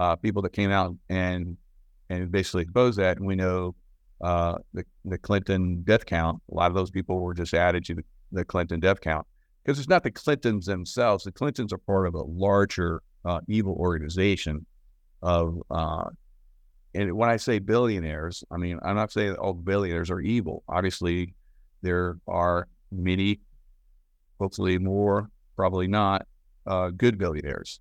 [0.01, 1.57] uh, people that came out and
[2.09, 3.19] and basically exposed that.
[3.19, 3.77] And we know
[4.21, 7.95] uh, the, the Clinton death count, a lot of those people were just added to
[7.95, 9.27] the, the Clinton death count
[9.63, 11.25] because it's not the Clintons themselves.
[11.25, 14.67] The Clintons are part of a larger uh, evil organization
[15.23, 16.05] of, uh,
[16.95, 20.65] and when I say billionaires, I mean, I'm not saying all billionaires are evil.
[20.69, 21.35] Obviously,
[21.83, 23.41] there are many,
[24.41, 26.27] hopefully more, probably not,
[26.67, 27.81] uh, good billionaires.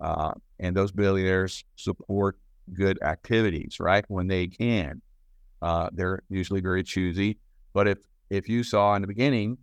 [0.00, 2.38] Uh, and those billionaires support
[2.72, 4.04] good activities, right?
[4.08, 5.00] When they can.
[5.62, 7.38] Uh, they're usually very choosy.
[7.72, 9.58] But if if you saw in the beginning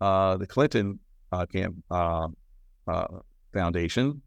[0.00, 0.98] uh, the Clinton
[1.32, 2.28] uh, camp uh,
[2.86, 3.06] uh,
[3.52, 4.20] Foundation,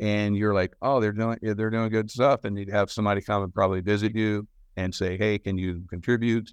[0.00, 3.42] and you're like, oh, they're doing they're doing good stuff, and you'd have somebody come
[3.42, 6.52] and probably visit you and say, hey, can you contribute?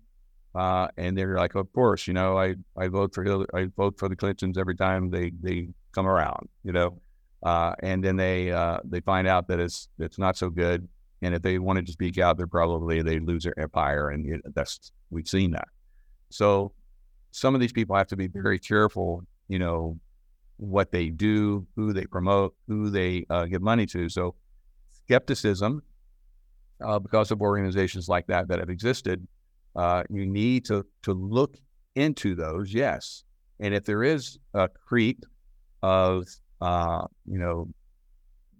[0.56, 3.98] Uh, and they're like, of course, you know, I, I vote for Hillary, I vote
[3.98, 7.02] for the Clintons every time they, they come around, you know,
[7.44, 10.88] uh, and then they uh, they find out that it's it's not so good,
[11.22, 14.42] and if they wanted to speak out, they're probably they lose their empire, and it,
[14.56, 15.68] that's we've seen that.
[16.30, 16.74] So
[17.32, 20.00] some of these people have to be very careful, you know,
[20.58, 24.08] what they do, who they promote, who they uh, give money to.
[24.08, 24.36] So
[25.06, 25.84] skepticism,
[26.84, 29.28] uh, because of organizations like that that have existed,
[29.76, 31.58] uh, you need to to look
[31.96, 32.74] into those.
[32.74, 33.26] Yes,
[33.60, 35.26] and if there is a creep
[35.82, 36.26] of
[36.64, 37.68] uh, you know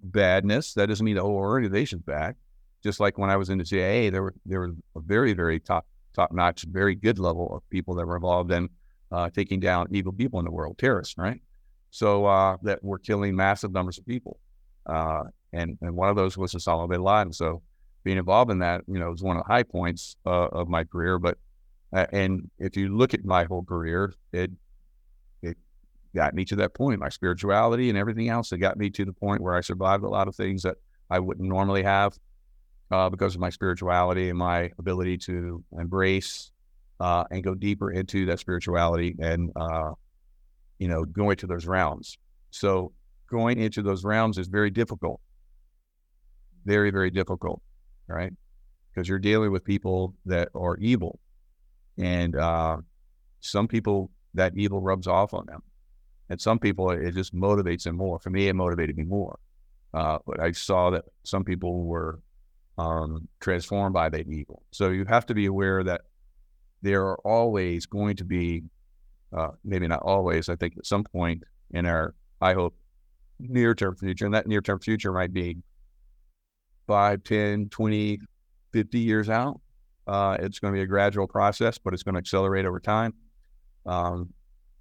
[0.04, 2.36] badness, that doesn't mean the whole organization's bad
[2.84, 5.60] just like when I was in the CIA, there were there were a very very
[5.60, 8.70] top top notch, very good level of people that were involved in
[9.12, 11.42] uh, taking down evil people in the world, terrorists, right?
[11.92, 14.40] So uh, that were killing massive numbers of people,
[14.86, 17.32] uh, and and one of those was Osama bin Laden.
[17.32, 17.62] So
[18.04, 20.84] being involved in that, you know, was one of the high points uh, of my
[20.84, 21.18] career.
[21.20, 21.38] But
[21.94, 24.52] uh, and if you look at my whole career, it it
[26.16, 27.00] got me to that point.
[27.00, 30.10] My spirituality and everything else, it got me to the point where I survived a
[30.10, 30.78] lot of things that
[31.10, 32.18] I wouldn't normally have
[32.92, 36.52] uh, because of my spirituality and my ability to embrace
[37.00, 39.92] uh, and go deeper into that spirituality and uh,
[40.80, 42.18] you know going to those rounds.
[42.52, 42.94] So
[43.30, 45.20] going into those rounds is very difficult,
[46.66, 47.62] very very difficult,
[48.08, 48.32] right?
[48.94, 51.20] Because you're dealing with people that are evil,
[51.98, 52.78] and uh,
[53.40, 55.64] some people that evil rubs off on them,
[56.30, 58.20] and some people it just motivates them more.
[58.20, 59.40] For me, it motivated me more.
[59.94, 62.20] Uh, but I saw that some people were
[62.78, 64.64] um, transformed by that evil.
[64.72, 66.02] So you have to be aware that
[66.82, 68.64] there are always going to be,
[69.36, 72.76] uh, maybe not always, I think at some point in our, I hope,
[73.40, 75.58] near term future, and that near term future might be
[76.88, 78.20] 5, 10, 20,
[78.72, 79.62] 50 years out.
[80.06, 83.14] Uh, it's going to be a gradual process, but it's going to accelerate over time.
[83.86, 84.34] Um,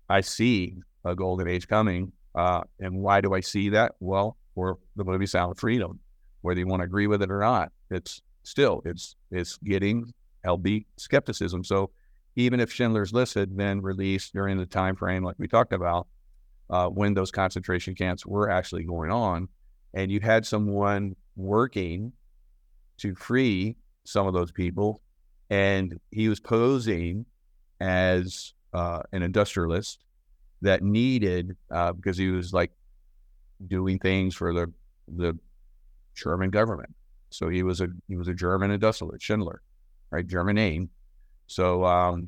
[0.09, 2.13] I see a golden age coming.
[2.35, 3.93] Uh, and why do I see that?
[4.01, 6.01] Well, for the movie Sound of Freedom,
[6.41, 10.13] whether you want to agree with it or not it's still it's it's getting
[10.45, 11.63] healthy skepticism.
[11.63, 11.91] So
[12.35, 16.09] even if Schindler's List had been released during the time frame like we talked about,
[16.71, 19.49] uh, when those concentration camps were actually going on,
[19.95, 22.13] and you had someone working
[22.99, 25.03] to free some of those people,
[25.51, 27.27] and he was posing
[27.81, 29.99] as uh, an industrialist
[30.63, 32.73] that needed uh, because he was like
[33.67, 34.73] doing things for the
[35.17, 35.39] the
[36.15, 36.95] German government.
[37.31, 39.63] So he was a he was a German industrialist, Schindler,
[40.11, 40.27] right?
[40.27, 40.91] German name.
[41.47, 42.27] So um,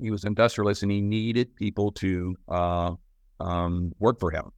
[0.00, 2.92] he was industrialist, and he needed people to uh,
[3.40, 4.50] um, work for him.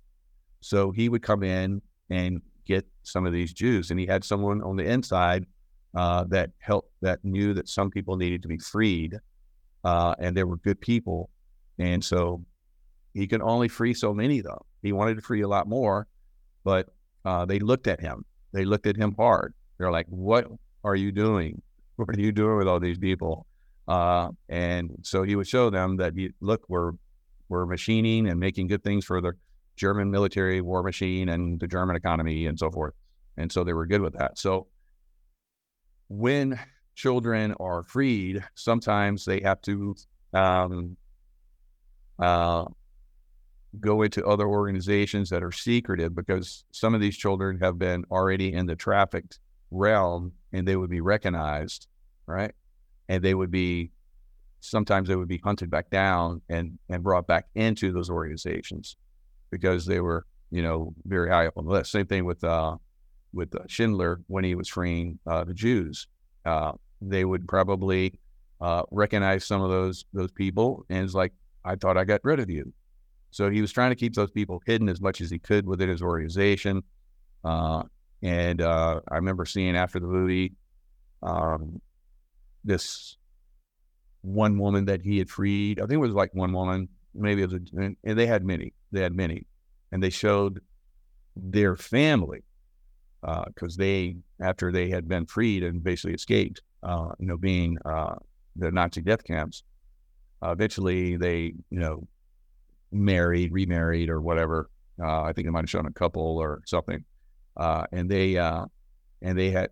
[0.61, 4.63] So he would come in and get some of these Jews, and he had someone
[4.63, 5.45] on the inside
[5.95, 9.19] uh, that helped that knew that some people needed to be freed,
[9.85, 11.31] uh, and there were good people,
[11.79, 12.45] and so
[13.15, 14.59] he could only free so many them.
[14.83, 16.07] He wanted to free a lot more,
[16.65, 16.91] but
[17.25, 18.25] uh, they looked at him.
[18.53, 19.55] They looked at him hard.
[19.79, 20.47] They're like, "What
[20.83, 21.63] are you doing?
[21.97, 23.47] What are you doing with all these people?"
[23.87, 26.93] Uh, and so he would show them that, look, we're
[27.49, 29.33] we're machining and making good things for the
[29.77, 32.95] German military war machine and the German economy and so forth.
[33.37, 34.39] And so they were good with that.
[34.39, 34.69] So
[36.09, 36.59] when
[36.95, 39.95] children are freed, sometimes they have to
[40.33, 40.97] um,
[42.19, 42.65] uh,
[43.81, 48.53] go into other organizations that are secretive because some of these children have been already
[48.53, 49.39] in the trafficked
[49.71, 51.89] realm and they would be recognized,
[52.27, 52.53] right?
[53.09, 53.91] And they would be
[54.61, 58.97] sometimes they would be hunted back down and and brought back into those organizations
[59.51, 61.93] because they were you know very high up on the list.
[61.93, 62.77] Same thing with uh,
[63.33, 66.07] with uh, Schindler when he was freeing uh, the Jews.
[66.45, 68.19] Uh, they would probably
[68.61, 71.33] uh, recognize some of those those people and it's like
[71.65, 72.73] I thought I got rid of you.
[73.35, 75.89] So he was trying to keep those people hidden as much as he could within
[75.89, 76.85] his organization.
[77.43, 77.83] Uh,
[78.23, 80.53] and I remember seeing after the movie
[81.21, 81.81] um,
[82.63, 83.17] this
[84.23, 85.81] one woman that he had freed.
[85.81, 88.45] I think it was like one woman, maybe it was, a, and, and they had
[88.45, 88.73] many.
[88.93, 89.47] They had many,
[89.91, 90.61] and they showed
[91.35, 92.45] their family
[93.21, 97.79] because uh, they, after they had been freed and basically escaped, uh, you know, being
[97.85, 98.15] uh,
[98.55, 99.65] the Nazi death camps,
[100.41, 102.07] uh, eventually they, you know,
[102.95, 104.71] married, remarried, or whatever.
[105.03, 107.05] Uh, I think they might have shown a couple or something,
[107.57, 108.67] uh, and they uh,
[109.23, 109.71] and they had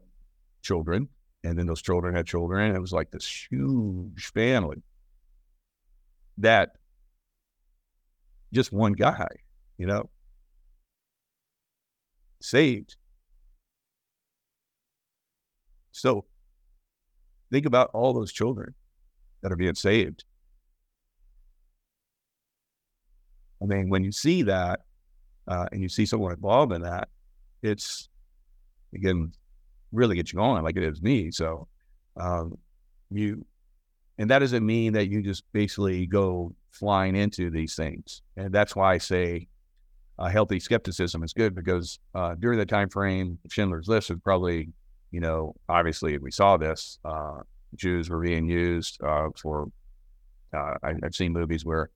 [0.63, 1.09] children
[1.45, 2.69] and then those children had children.
[2.69, 4.83] And it was like this huge family
[6.39, 6.77] that
[8.53, 9.27] just one guy,
[9.79, 10.11] you know,
[12.41, 12.97] saved.
[15.91, 16.25] So
[17.51, 18.75] think about all those children
[19.43, 20.25] that are being saved.
[23.63, 24.81] I mean, when you see that
[25.47, 27.09] uh, and you see someone involved in that,
[27.63, 28.09] it's
[28.95, 29.33] again
[29.93, 31.31] really get you going like it is me.
[31.31, 31.69] So
[32.17, 32.57] um,
[33.11, 33.45] you,
[34.19, 38.23] and that doesn't mean that you just basically go flying into these things.
[38.37, 39.49] And that's why I say
[40.19, 44.71] a healthy skepticism is good because uh, during the time frame, Schindler's List was probably,
[45.11, 46.99] you know, obviously we saw this.
[47.05, 47.41] Uh,
[47.77, 49.69] Jews were being used uh, for.
[50.55, 51.89] Uh, I, have seen movies where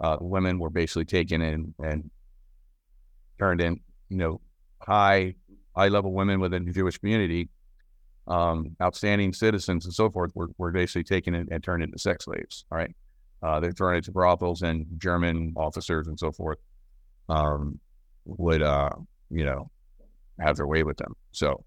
[0.00, 2.10] uh, women were basically taken in and
[3.38, 4.40] turned in, you know,
[4.80, 5.34] high
[5.76, 7.48] high level women within the Jewish community,
[8.26, 12.24] um, outstanding citizens and so forth, were, were basically taken in, and turned into sex
[12.24, 12.64] slaves.
[12.70, 12.94] All right.
[13.42, 16.58] Uh, they're thrown into brothels and German officers and so forth
[17.28, 17.78] um,
[18.24, 18.90] would, uh,
[19.30, 19.70] you know,
[20.40, 21.14] have their way with them.
[21.30, 21.64] So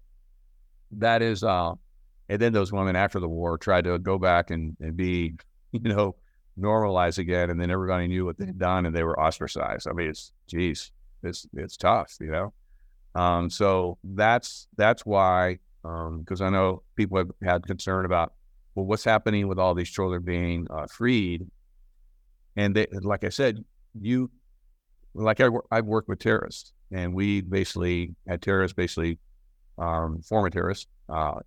[0.98, 1.72] that is, uh,
[2.28, 5.34] and then those women after the war tried to go back and, and be,
[5.72, 6.16] you know,
[6.56, 7.50] normalized again.
[7.50, 9.88] And then everybody knew what they'd done and they were ostracized.
[9.88, 10.90] I mean, it's, geez,
[11.22, 12.52] it's, it's tough, you know?
[13.14, 18.32] Um, so that's that's why um because um, I know people have had concern about
[18.74, 21.46] well, what's happening with all these children being uh, freed,
[22.56, 23.62] and they, like I said,
[24.00, 24.30] you
[25.14, 29.18] like I, I've worked with terrorists, and we basically had terrorists basically
[29.76, 31.40] um, former terrorists uh,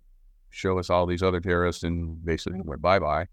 [0.50, 3.26] show us all these other terrorists and basically went bye bye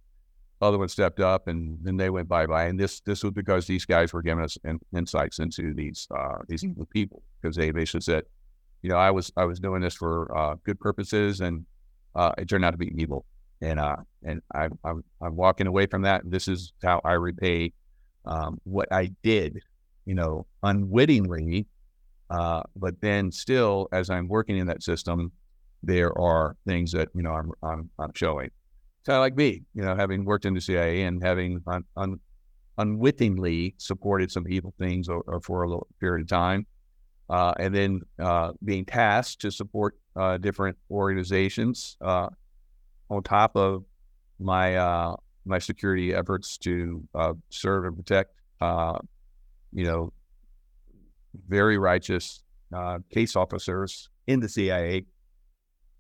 [0.63, 2.65] other one stepped up and then they went bye bye.
[2.65, 6.37] And this this was because these guys were giving us in, insights into these uh,
[6.47, 8.23] these people because they basically said,
[8.81, 11.65] you know, I was I was doing this for uh, good purposes and
[12.15, 13.25] uh, it turned out to be evil.
[13.61, 16.21] And uh, and I, I'm I'm walking away from that.
[16.25, 17.73] This is how I repay
[18.25, 19.59] um, what I did,
[20.05, 21.67] you know, unwittingly.
[22.29, 25.31] Uh, but then still, as I'm working in that system,
[25.83, 28.49] there are things that you know I'm I'm, I'm showing
[29.05, 32.19] kind of like me, you know, having worked in the CIA and having un, un,
[32.77, 36.65] unwittingly supported some evil things or, or for a little period of time,
[37.29, 42.29] uh, and then uh, being tasked to support uh, different organizations uh,
[43.09, 43.83] on top of
[44.39, 50.13] my uh, my security efforts to uh, serve and protect, you know,
[51.47, 52.43] very righteous
[53.09, 55.05] case officers in the CIA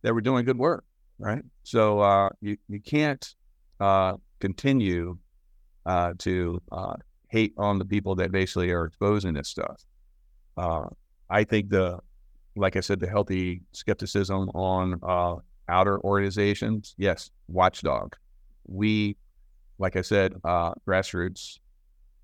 [0.01, 0.85] that were doing good work
[1.19, 1.43] right?
[1.63, 3.25] So uh, you you can't
[3.79, 5.17] uh, continue
[5.85, 6.95] uh, to uh,
[7.27, 9.83] hate on the people that basically are exposing this stuff.
[10.55, 10.85] Uh,
[11.29, 11.99] I think the,
[12.55, 15.35] like I said, the healthy skepticism on uh,
[15.67, 18.15] outer organizations, yes, watchdog.
[18.67, 19.17] We,
[19.79, 20.33] like I said,
[20.87, 21.57] grassroots,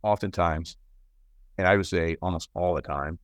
[0.04, 0.78] oftentimes,
[1.58, 3.20] and I would say almost all the time,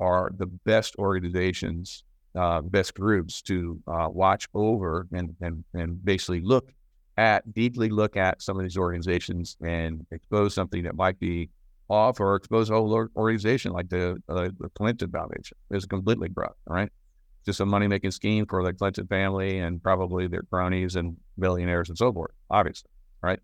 [0.00, 2.04] are the best organizations
[2.34, 6.72] uh, best groups to uh, watch over and, and, and basically look
[7.16, 11.50] at, deeply look at some of these organizations and expose something that might be
[11.88, 16.58] off or expose a whole organization like the, uh, the Clinton Foundation is completely corrupt,
[16.66, 16.90] right?
[17.44, 21.88] Just a money making scheme for the Clinton family and probably their cronies and billionaires
[21.88, 22.90] and so forth, obviously,
[23.22, 23.40] right?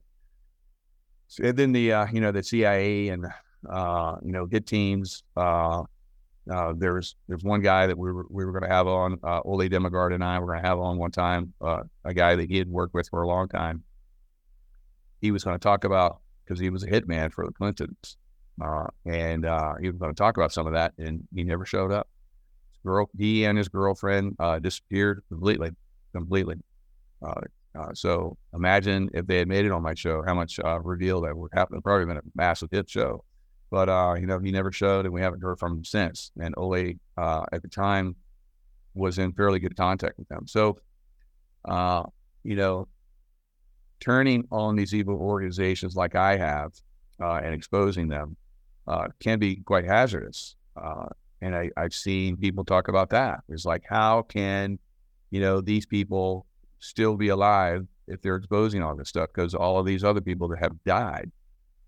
[1.28, 3.26] So, and then the, uh, you know, the CIA and,
[3.68, 5.82] uh, you know, hit teams, uh,
[6.51, 9.40] uh, there's there's one guy that we were we were going to have on uh,
[9.45, 12.51] Ole Dammegard and I were going to have on one time uh, a guy that
[12.51, 13.82] he had worked with for a long time.
[15.20, 18.18] He was going to talk about because he was a hitman for the Clintons,
[18.62, 21.64] uh, and uh, he was going to talk about some of that, and he never
[21.64, 22.09] showed up.
[22.72, 25.70] His girl, he and his girlfriend uh, disappeared completely,
[26.12, 26.57] completely.
[27.95, 31.53] so imagine if they had made it on my show, how much reveal that would
[31.55, 31.80] happen.
[31.80, 33.24] Probably been a massive hit show.
[33.70, 36.30] But uh, you know, he never showed, and we haven't heard from him since.
[36.40, 38.16] And Ole, uh, at the time,
[38.94, 40.46] was in fairly good contact with them.
[40.46, 40.78] So,
[41.64, 42.04] uh,
[42.44, 42.88] you know,
[44.00, 46.72] turning on these evil organizations like I have
[47.20, 48.36] uh, and exposing them
[48.86, 50.56] uh, can be quite hazardous.
[50.76, 51.06] Uh,
[51.40, 53.40] and I, I've seen people talk about that.
[53.48, 54.78] It's like, how can,
[55.30, 56.46] you know, these people
[56.80, 59.30] still be alive if they're exposing all this stuff?
[59.34, 61.30] Because all of these other people that have died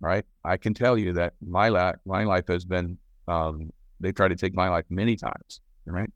[0.01, 0.25] right?
[0.45, 3.71] I can tell you that my life, my life has been, um,
[4.01, 6.11] they tried to take my life many times, right?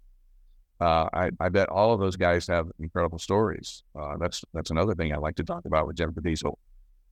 [0.80, 3.82] Uh, I, I bet all of those guys have incredible stories.
[3.98, 6.58] Uh, that's that's another thing I like to talk about with Jennifer Diesel.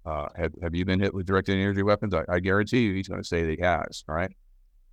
[0.06, 2.14] Uh, have, have you been hit with directed energy weapons?
[2.14, 4.30] I, I guarantee you he's going to say that he has, right?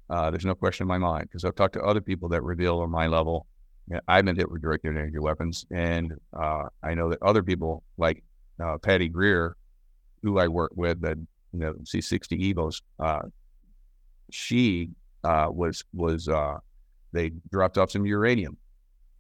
[0.09, 2.80] Uh, there's no question in my mind because I've talked to other people that reveal
[2.80, 3.47] on my level.
[4.07, 8.23] I've been hit with directed energy weapons, and uh, I know that other people like
[8.61, 9.55] uh, Patty Greer,
[10.21, 11.17] who I work with, that
[11.59, 13.27] you know, C60 Evos, uh,
[14.31, 14.89] she
[15.23, 16.57] uh, was was uh,
[17.11, 18.57] they dropped off some uranium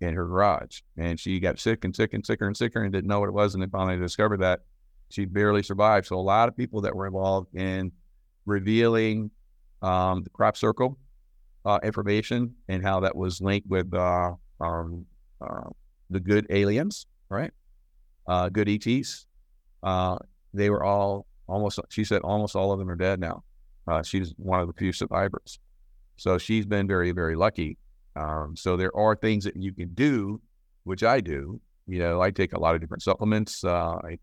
[0.01, 3.07] in her garage, and she got sick and sick and sicker and sicker and didn't
[3.07, 4.61] know what it was, and then finally discovered that
[5.09, 6.07] she barely survived.
[6.07, 7.91] So a lot of people that were involved in
[8.45, 9.31] revealing
[9.81, 10.97] um, the crop circle
[11.65, 15.05] uh, information and how that was linked with uh, um,
[15.41, 15.69] uh,
[16.09, 17.51] the good aliens, right?
[18.27, 19.25] Uh, good ETs.
[19.83, 20.17] Uh,
[20.53, 23.43] they were all almost she said almost all of them are dead now.
[23.87, 25.59] Uh, she's one of the few survivors,
[26.17, 27.77] so she's been very very lucky.
[28.15, 30.41] Um, so there are things that you can do,
[30.83, 31.59] which I do.
[31.87, 33.63] You know, I take a lot of different supplements.
[33.63, 34.17] Uh, I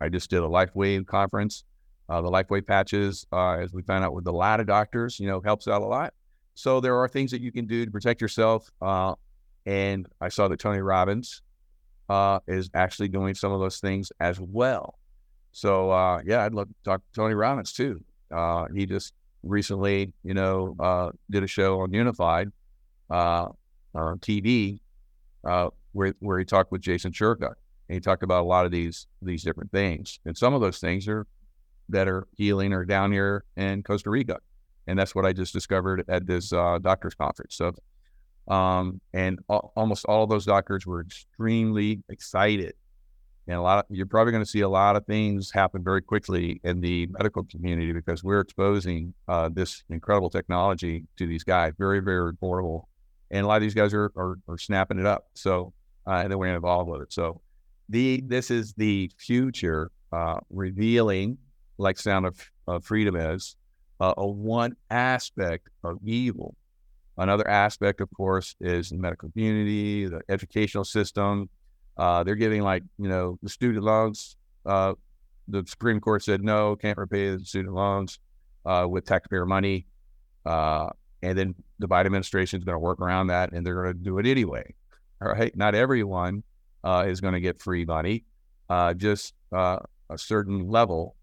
[0.00, 1.64] I just did a LifeWave conference.
[2.08, 5.26] Uh, the LifeWave patches, uh, as we found out with a lot of doctors, you
[5.26, 6.14] know, helps out a lot.
[6.54, 8.70] So there are things that you can do to protect yourself.
[8.80, 9.14] Uh,
[9.66, 11.42] and I saw that Tony Robbins
[12.08, 14.98] uh, is actually doing some of those things as well.
[15.56, 18.04] So uh, yeah, I'd love to talk to Tony Robbins too.
[18.30, 22.52] Uh, he just recently, you know, uh, did a show on UNIFYD
[23.08, 23.46] uh,
[23.94, 24.80] on TV
[25.48, 27.54] uh, where where he talked with Jason Shurka,
[27.88, 30.78] and he talked about a lot of these these different things, and some of those
[30.78, 31.26] things are
[31.88, 34.36] that are healing are down here in Costa Rica,
[34.86, 37.56] and that's what I just discovered at this uh, doctors conference.
[37.56, 37.72] So.
[38.48, 42.74] Um, and al- almost all of those doctors were extremely excited
[43.48, 46.02] and a lot of you're probably going to see a lot of things happen very
[46.02, 51.72] quickly in the medical community because we're exposing uh, this incredible technology to these guys
[51.78, 52.84] very very affordable.
[53.30, 55.72] And a lot of these guys are are, are snapping it up so
[56.06, 57.12] uh, and then we're involved with it.
[57.12, 57.40] So
[57.88, 61.38] the this is the future uh, revealing
[61.78, 63.56] like sound of, of freedom is
[64.00, 66.56] uh, a one aspect of evil.
[67.16, 71.48] Another aspect of course is the medical community the educational system
[71.96, 74.36] uh, they're giving like you know the student loans.
[74.64, 74.94] Uh,
[75.48, 78.18] the Supreme Court said no, can't repay the student loans
[78.64, 79.86] uh, with taxpayer money,
[80.44, 80.88] uh,
[81.22, 84.04] and then the Biden administration is going to work around that, and they're going to
[84.04, 84.74] do it anyway.
[85.22, 86.42] All right, not everyone
[86.84, 88.24] uh, is going to get free money,
[88.68, 89.78] uh, just a
[90.16, 91.16] certain level.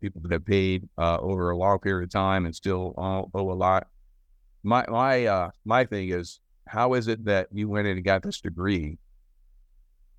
[0.00, 3.88] people that have paid over a long period of time and still owe a lot.
[4.62, 8.40] My my my thing is, how is it that you went in and got this
[8.40, 8.96] degree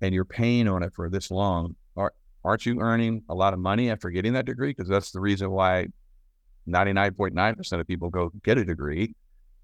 [0.00, 2.12] and you're paying on it for this long, are,
[2.44, 4.70] aren't you earning a lot of money after getting that degree?
[4.70, 5.86] Because that's the reason why
[6.68, 9.14] 99.9% of people go get a degree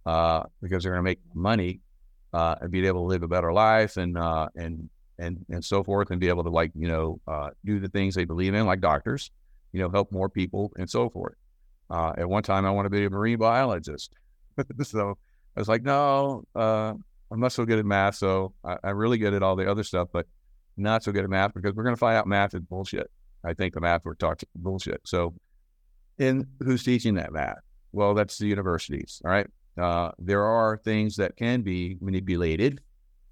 [0.07, 1.81] uh, because they're going to make money
[2.33, 5.83] uh, and be able to live a better life and uh, and and and so
[5.83, 8.67] forth, and be able to like you know uh, do the things they believe in,
[8.67, 9.31] like doctors,
[9.73, 11.35] you know, help more people and so forth.
[11.91, 14.13] Uh, at one time, I want to be a marine biologist,
[14.83, 15.19] so
[15.57, 16.95] I was like, no, uh,
[17.31, 19.85] I'm not so good at math, so I, I'm really good at all the other
[19.85, 20.27] stuff, but
[20.77, 23.11] not so good at math because we're going to find out math is bullshit.
[23.45, 25.01] I think the math we're talking bullshit.
[25.05, 25.35] So,
[26.19, 27.59] and who's teaching that math?
[27.93, 29.23] Well, that's the universities.
[29.25, 29.47] All right.
[29.79, 32.81] Uh, there are things that can be manipulated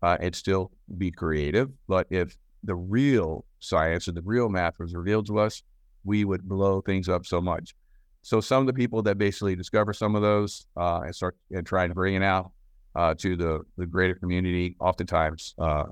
[0.03, 1.69] uh, and still be creative.
[1.87, 5.63] But if the real science and the real math was revealed to us,
[6.05, 7.75] we would blow things up so much.
[8.23, 11.67] So some of the people that basically discover some of those uh, and start and
[11.67, 12.53] try to bring it out
[12.95, 15.84] uh, to the, the greater community, oftentimes uh,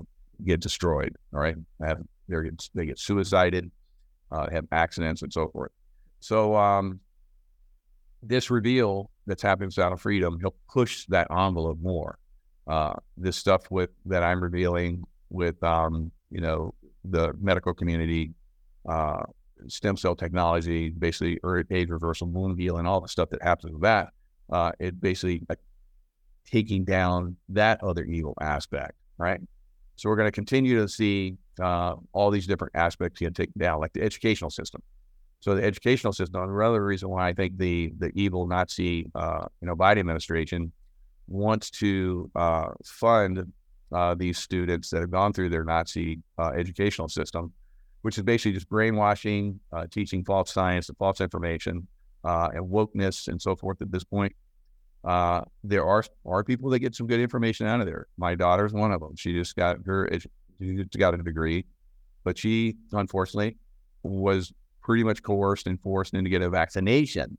[0.45, 1.15] get destroyed.
[1.33, 2.01] All right, have,
[2.73, 3.71] they get suicided,
[4.31, 5.71] uh, have accidents, and so forth.
[6.19, 6.99] So um,
[8.21, 12.17] this reveal that's happening Sound of Freedom, he'll push that envelope more.
[12.67, 16.73] Uh, this stuff with that I'm revealing with um, you know
[17.05, 18.31] the medical community,
[18.89, 19.23] uh,
[19.67, 21.39] stem cell technology, basically
[21.71, 24.09] age reversal, wound and all the stuff that happens with that.
[24.51, 25.41] Uh, it basically
[26.49, 29.41] taking down that other evil aspect, right?
[29.95, 33.79] So we're going to continue to see uh, all these different aspects get taken down,
[33.79, 34.81] like the educational system.
[35.39, 39.67] So the educational system, another reason why I think the the evil Nazi, uh, you
[39.67, 40.71] know, Biden administration
[41.27, 43.51] wants to uh, fund
[43.91, 47.53] uh, these students that have gone through their Nazi uh, educational system,
[48.01, 51.87] which is basically just brainwashing, uh, teaching false science and false information,
[52.23, 53.81] and wokeness and so forth.
[53.81, 54.35] At this point,
[55.63, 58.07] there are are people that get some good information out of there.
[58.17, 59.15] My daughter's one of them.
[59.15, 60.09] She just got her
[60.59, 61.65] she just got a degree,
[62.23, 63.57] but she unfortunately
[64.03, 64.51] was
[64.81, 67.37] pretty much coerced and forced into get a vaccination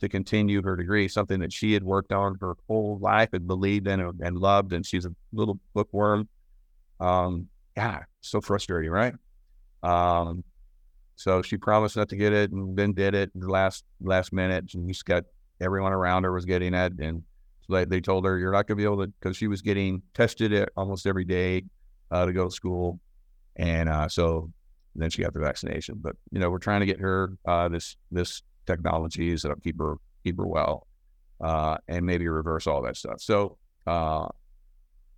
[0.00, 3.86] to continue her degree, something that she had worked on her whole life and believed
[3.86, 4.72] in and loved.
[4.72, 6.28] And she's a little bookworm.
[7.00, 9.14] Um, yeah, so frustrating, right?
[9.82, 10.42] Um,
[11.16, 14.72] so she promised not to get it and then did it the last last minute.
[14.74, 15.24] And just got
[15.60, 16.92] everyone around her was getting it.
[16.98, 17.22] And
[17.62, 19.62] so they, they told her, you're not going to be able to, because she was
[19.62, 21.64] getting tested almost every day
[22.10, 23.00] uh, to go to school.
[23.56, 24.50] And uh, so
[24.94, 25.98] then she got the vaccination.
[26.00, 29.96] But you know, we're trying to get her uh, this this technologies that'll keep her
[30.24, 30.86] keep her well,
[31.40, 33.20] uh, and maybe reverse all that stuff.
[33.20, 34.28] So uh,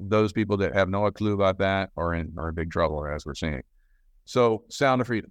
[0.01, 3.24] those people that have no clue about that are in are in big trouble, as
[3.24, 3.62] we're seeing.
[4.24, 5.30] So, Sound of Freedom,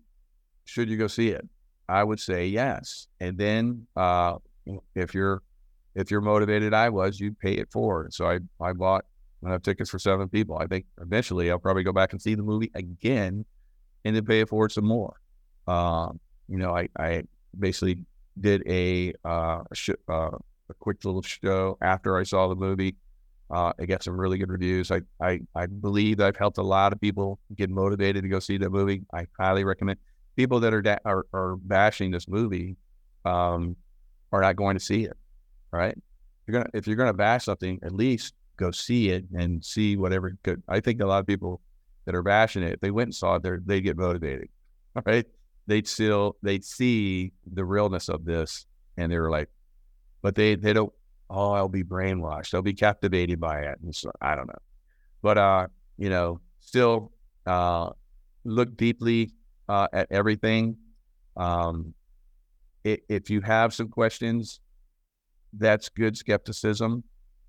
[0.66, 1.48] should you go see it?
[1.88, 3.08] I would say yes.
[3.20, 4.36] And then uh,
[4.96, 5.42] if you're
[5.94, 8.14] if you're motivated, I was, you pay it forward.
[8.14, 9.06] So I I bought
[9.50, 10.58] have tickets for seven people.
[10.58, 13.46] I think eventually I'll probably go back and see the movie again
[14.06, 15.16] and then pay it forward some more.
[15.68, 17.24] Um, you know, I, I
[17.58, 18.06] basically
[18.40, 20.32] did a, uh, sh- uh,
[20.70, 22.96] a quick little show after I saw the movie.
[23.50, 24.92] Uh, I got some really good reviews.
[24.92, 28.58] I, I, I believe I've helped a lot of people get motivated to go see
[28.58, 29.02] that movie.
[29.14, 30.00] I highly recommend
[30.36, 32.78] people that are da- are, are bashing this movie
[33.26, 33.76] um,
[34.32, 35.18] are not going to see it.
[35.72, 35.98] Right?
[36.48, 40.38] You're gonna if you're gonna bash something, at least go see it and see whatever.
[40.44, 41.62] Could, I think a lot of people
[42.06, 44.50] that are bashing it, if they went and saw it, they they get motivated.
[45.06, 45.26] right?
[45.68, 48.66] They'd still they'd see the realness of this
[48.98, 49.50] and they were like,
[50.22, 50.92] but they they don't
[51.30, 52.52] oh, I'll be brainwashed.
[52.52, 53.80] They'll be captivated by it.
[53.82, 54.62] And so I don't know.
[55.22, 55.68] But uh,
[55.98, 57.12] you know, still
[57.46, 57.92] uh
[58.44, 59.32] look deeply
[59.70, 60.78] uh at everything.
[61.38, 61.94] Um
[62.84, 64.60] if you have some questions,
[65.54, 67.04] that's good skepticism.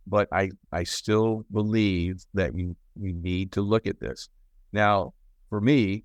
[0.07, 4.29] But I I still believe that we you need to look at this.
[4.73, 5.15] Now,
[5.49, 6.05] for me,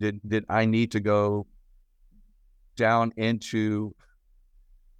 [0.00, 1.46] did did I need to go
[2.76, 3.94] down into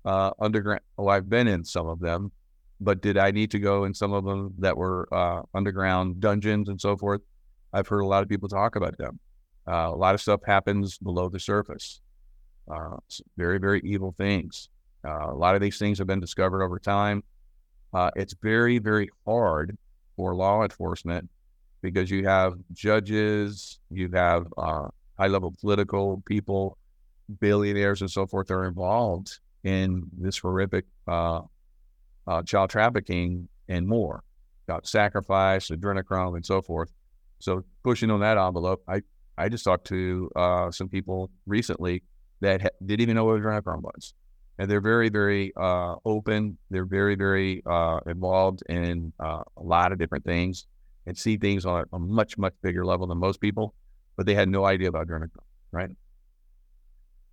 [0.05, 0.81] uh, underground?
[0.97, 2.33] Oh, I've been in some of them,
[2.81, 6.69] but did I need to go in some of them that were uh, underground dungeons
[6.69, 7.21] and so forth?
[7.73, 9.19] I've heard a lot of people talk about them.
[9.67, 12.01] Uh, a lot of stuff happens below the surface.
[12.71, 12.97] Uh,
[13.37, 14.69] very, very evil things.
[15.07, 17.23] Uh, a lot of these things have been discovered over time.
[17.93, 19.77] Uh, it's very, very hard
[20.17, 21.29] for law enforcement
[21.83, 24.89] because you have judges, you have uh,
[25.19, 26.79] high level political people,
[27.41, 31.43] billionaires, and so forth are involved in this horrific uh,
[32.27, 34.23] uh, child trafficking and more,
[34.67, 36.91] got sacrifice, adrenochrome, and so forth.
[37.39, 39.03] So pushing on that envelope, I
[39.37, 40.31] I just talked to
[40.71, 42.03] some people recently
[42.45, 44.15] that ha- didn't even know what adrenochrome was,
[44.59, 46.59] and they're very very uh, open.
[46.71, 50.67] They're very very uh, involved in a lot of different things
[51.07, 53.75] and see things on a, much, much bigger level than most people,
[54.17, 55.91] but they had no idea about adrenochrome, right?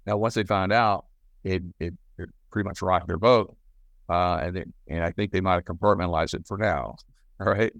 [0.05, 1.05] Now, once they found out,
[1.43, 3.55] it, it, it pretty much rocked their boat.
[4.09, 6.95] Uh, and, and I think they might have compartmentalized it for now,
[7.39, 7.71] all right?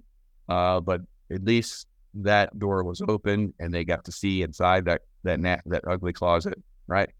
[0.48, 5.02] Uh, but at least that door was open and they got to see inside that
[5.24, 7.10] that na- that ugly closet, right?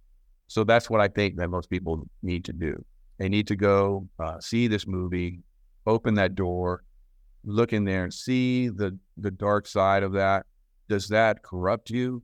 [0.52, 2.84] So that's what I think that most people need to do.
[3.16, 5.40] They need to go uh, see this movie,
[5.86, 6.84] open that door,
[7.42, 10.44] look in there and see the the dark side of that.
[10.90, 12.22] Does that corrupt you?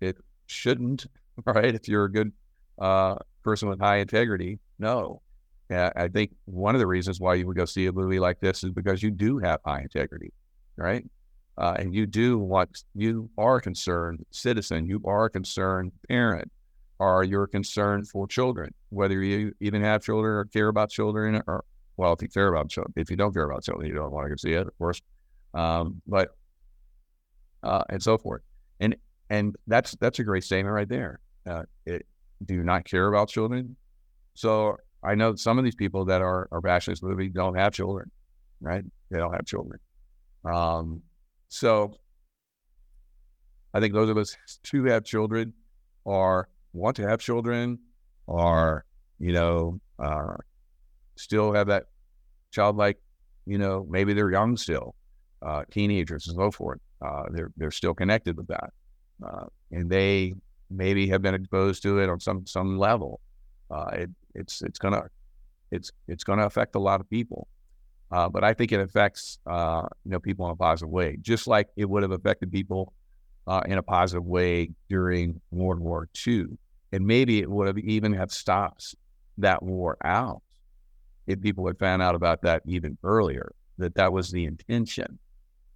[0.00, 0.16] It
[0.46, 1.04] shouldn't,
[1.44, 1.74] right?
[1.74, 2.32] If you're a good
[2.80, 5.20] uh, person with high integrity, no.
[5.70, 8.64] I think one of the reasons why you would go see a movie like this
[8.64, 10.32] is because you do have high integrity,
[10.76, 11.04] right?
[11.58, 16.50] Uh, and you do want, you are a concerned citizen, you are a concerned parent,
[16.98, 21.64] or your concern for children, whether you even have children or care about children, or
[21.96, 24.30] well, if you care about children, if you don't care about children, you don't want
[24.30, 25.00] to see it, of course.
[25.52, 26.30] Um, but
[27.62, 28.42] uh, and so forth,
[28.80, 28.96] and
[29.30, 31.20] and that's that's a great statement right there.
[31.46, 32.06] Uh, it,
[32.44, 33.76] do you not care about children?
[34.34, 37.72] So I know some of these people that are are bashing this movie don't have
[37.72, 38.10] children,
[38.60, 38.84] right?
[39.10, 39.78] They don't have children.
[40.44, 41.02] Um,
[41.48, 41.94] so
[43.72, 44.36] I think those of us
[44.72, 45.52] who have children
[46.04, 47.78] or want to have children
[48.26, 48.84] or,
[49.18, 50.34] you know, uh,
[51.16, 51.84] still have that
[52.50, 52.98] childlike,
[53.46, 54.94] you know, maybe they're young still,
[55.42, 56.80] uh, teenagers and so forth.
[57.00, 58.72] Uh, they're, they're still connected with that.
[59.24, 60.34] Uh, and they
[60.70, 63.20] maybe have been exposed to it on some, some level.
[63.70, 65.02] Uh, it, it's, it's gonna,
[65.70, 67.48] it's, it's gonna affect a lot of people.
[68.10, 71.48] Uh, but I think it affects uh, you know people in a positive way, just
[71.48, 72.92] like it would have affected people
[73.46, 76.46] uh, in a positive way during World War II,
[76.94, 78.94] and maybe it would have even have stopped
[79.38, 80.42] that war out
[81.26, 83.52] if people had found out about that even earlier.
[83.78, 85.18] That that was the intention,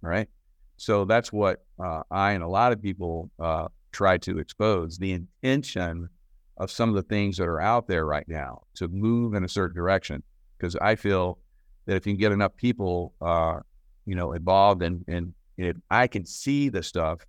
[0.01, 0.29] right?
[0.77, 5.11] So that's what uh, I and a lot of people uh, try to expose the
[5.11, 6.07] intention
[6.55, 9.49] of some of the things that are out there right now to move in a
[9.49, 10.23] certain direction.
[10.57, 11.39] Because I feel
[11.85, 13.59] that if you can get enough people, uh,
[14.05, 17.19] you know, involved and and if I can see the stuff,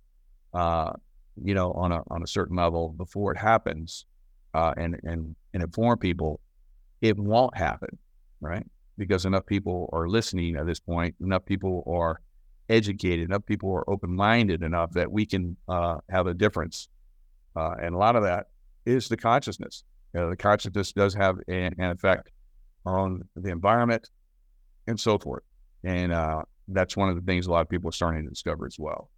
[0.53, 0.93] uh,
[1.43, 4.05] you know, on a on a certain level before it happens,
[4.53, 6.39] uh, and and and inform people,
[7.01, 7.97] it won't happen,
[8.39, 8.65] right?
[8.97, 12.21] Because enough people are listening at this point, enough people are
[12.69, 16.89] educated, enough people are open minded enough that we can uh, have a difference,
[17.55, 18.47] uh, and a lot of that
[18.85, 19.83] is the consciousness.
[20.13, 22.31] You know, the consciousness does have an, an effect
[22.85, 24.09] on the environment,
[24.87, 25.43] and so forth.
[25.83, 28.65] And uh, that's one of the things a lot of people are starting to discover
[28.65, 29.09] as well.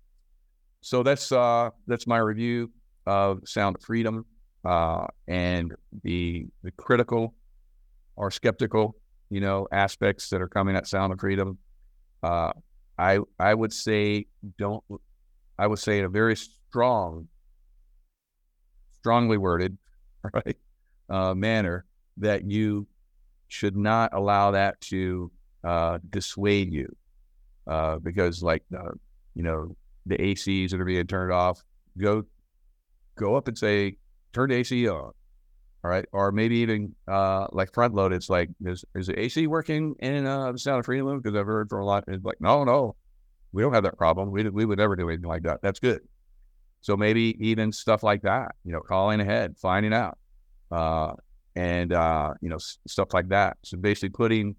[0.84, 2.70] So that's uh, that's my review
[3.06, 4.26] of Sound of Freedom
[4.66, 5.74] uh, and
[6.04, 7.34] the the critical
[8.18, 8.98] or skeptical,
[9.30, 11.58] you know, aspects that are coming at Sound of Freedom.
[12.22, 12.52] Uh,
[13.00, 14.26] I I would say
[14.58, 14.84] don't.
[15.58, 17.30] I would say in a very strong,
[19.00, 19.78] strongly worded,
[20.34, 20.58] right,
[21.10, 21.86] uh, manner
[22.18, 22.88] that you
[23.48, 25.32] should not allow that to
[25.64, 26.94] uh, dissuade you
[27.68, 28.64] uh, because like
[29.34, 29.74] you know
[30.06, 31.64] the ACs that are being turned off,
[31.97, 32.24] go
[33.16, 33.97] go up and say
[34.34, 35.14] turn the AC on, all
[35.84, 38.14] right, or maybe even uh, like front load.
[38.14, 41.20] It's like is is the AC working in uh, the Sound of Freedom?
[41.20, 42.06] Because I've heard from a lot.
[42.08, 42.95] It's like no, no,
[43.51, 44.32] we don't have that problem.
[44.32, 45.62] We we would never do anything like that.
[45.62, 46.01] That's good.
[46.82, 50.18] So maybe even stuff like that, you know, calling ahead, finding out,
[50.70, 51.14] uh,
[51.56, 53.58] and uh, you know, s- stuff like that.
[53.64, 54.56] So basically putting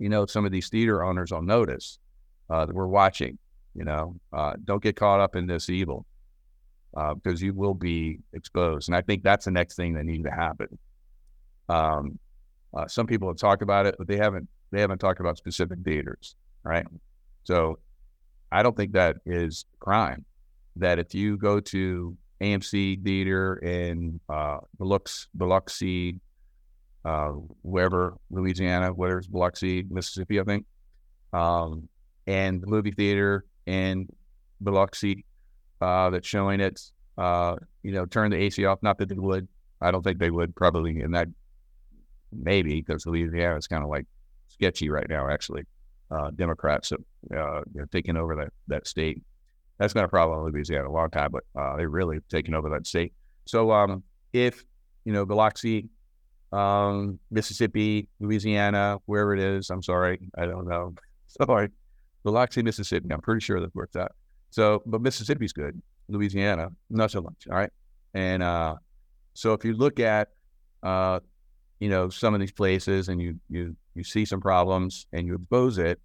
[0.00, 1.98] you know, some of these theater owners on notice
[2.48, 3.38] uh, that we're watching.
[3.74, 6.04] You know, uh, don't get caught up in this evil
[6.96, 8.88] uh, because you will be exposed.
[8.88, 10.78] And I think that's the next thing that needs to happen.
[11.68, 12.18] Um,
[12.74, 14.48] uh, some people have talked about it, but they haven't.
[14.72, 16.86] They haven't talked about specific theaters, right?
[17.42, 17.80] So
[18.52, 20.24] I don't think that is crime.
[20.76, 26.20] That if you go to AMC Theater in uh, Biloxi, Biloxi,
[27.04, 27.30] uh,
[27.62, 30.66] wherever Louisiana, whether it's Biloxi, Mississippi, I think,
[31.32, 31.88] um,
[32.26, 34.08] and the movie theater in
[34.60, 35.24] Biloxi
[35.80, 36.80] uh, that's showing it.
[37.16, 38.82] Uh, you know, turn the AC off.
[38.82, 39.48] Not that they would.
[39.80, 40.54] I don't think they would.
[40.54, 41.28] Probably in that,
[42.32, 44.06] maybe because Louisiana is kind of like
[44.48, 45.28] sketchy right now.
[45.28, 45.64] Actually,
[46.10, 47.00] uh, Democrats have
[47.34, 49.22] uh, you know, taken over that that state.
[49.78, 52.68] That's not a problem in Louisiana a long time, but uh, they really taken over
[52.70, 53.12] that state.
[53.46, 54.02] So um,
[54.32, 54.64] if
[55.04, 55.88] you know Biloxi
[56.52, 59.70] um, Mississippi, Louisiana, wherever it is.
[59.70, 60.94] I'm sorry, I don't know.
[61.28, 61.68] Sorry,
[62.22, 63.08] Biloxi, Mississippi.
[63.12, 64.12] I'm pretty sure that works out.
[64.50, 65.80] So, but Mississippi's good.
[66.08, 67.46] Louisiana, not so much.
[67.50, 67.70] All right,
[68.14, 68.76] and uh,
[69.34, 70.28] so if you look at,
[70.82, 71.20] uh,
[71.78, 75.34] you know, some of these places, and you you you see some problems, and you
[75.34, 76.00] expose it.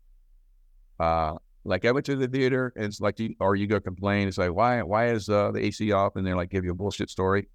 [1.00, 4.28] Uh, like I went to the theater, and it's like, you, or you go complain.
[4.28, 6.16] It's like, why why is uh, the AC off?
[6.16, 7.48] And they're like, give you a bullshit story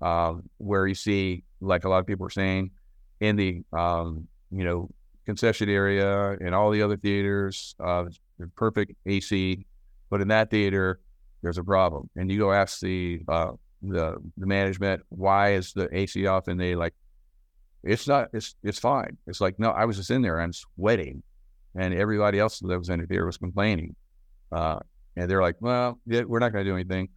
[0.00, 2.70] um, where you see, like a lot of people are saying,
[3.20, 4.88] in the um, you know
[5.30, 8.04] concession area and all the other theaters, uh,
[8.56, 9.64] perfect AC,
[10.10, 11.00] but in that theater,
[11.42, 12.10] there's a problem.
[12.16, 16.60] And you go ask the uh, the the management why is the AC off, and
[16.60, 16.94] they like,
[17.84, 19.16] it's not, it's it's fine.
[19.28, 21.22] It's like no, I was just in there, I'm sweating,
[21.76, 23.94] and everybody else that was in the theater was complaining,
[24.50, 24.80] uh,
[25.16, 27.08] and they're like, well, yeah, we're not going to do anything.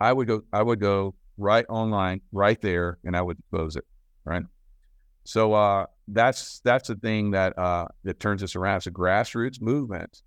[0.00, 3.84] I would go, I would go right online, right there, and I would close it,
[4.24, 4.42] right.
[5.24, 8.78] So uh, that's that's the thing that uh, that turns us around.
[8.78, 10.22] It's a grassroots movement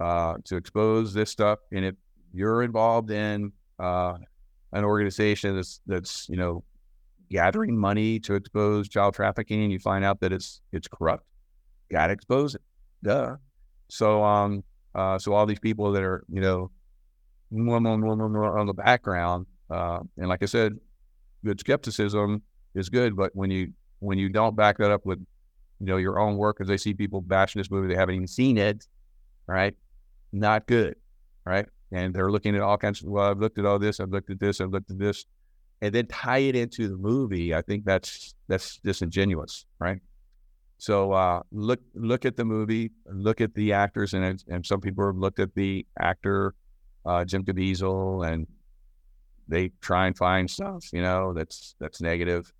[0.00, 1.94] uh, to expose this stuff, and if
[2.32, 4.14] you're involved in uh,
[4.72, 6.64] an organization that's that's you know
[7.30, 11.24] gathering money to expose child trafficking, and you find out that it's it's corrupt,
[11.90, 12.62] got to expose it.
[13.02, 13.36] Duh.
[13.88, 14.64] So um
[14.94, 16.70] uh, so all these people that are you know
[17.52, 20.72] on the background, uh, and like I said,
[21.44, 22.42] good skepticism
[22.74, 23.72] is good, but when you
[24.04, 25.18] when you don't back that up with,
[25.80, 28.28] you know, your own work, because they see people bashing this movie, they haven't even
[28.28, 28.86] seen it,
[29.46, 29.74] right?
[30.32, 30.96] Not good,
[31.44, 31.66] right?
[31.92, 34.30] And they're looking at all kinds of, well, I've looked at all this, I've looked
[34.30, 35.24] at this, I've looked at this,
[35.80, 37.54] and then tie it into the movie.
[37.54, 39.98] I think that's that's disingenuous, right?
[40.78, 45.06] So uh, look look at the movie, look at the actors, and and some people
[45.06, 46.54] have looked at the actor
[47.06, 48.46] uh, Jim Caviezel, and
[49.48, 52.50] they try and find stuff, you know, that's that's negative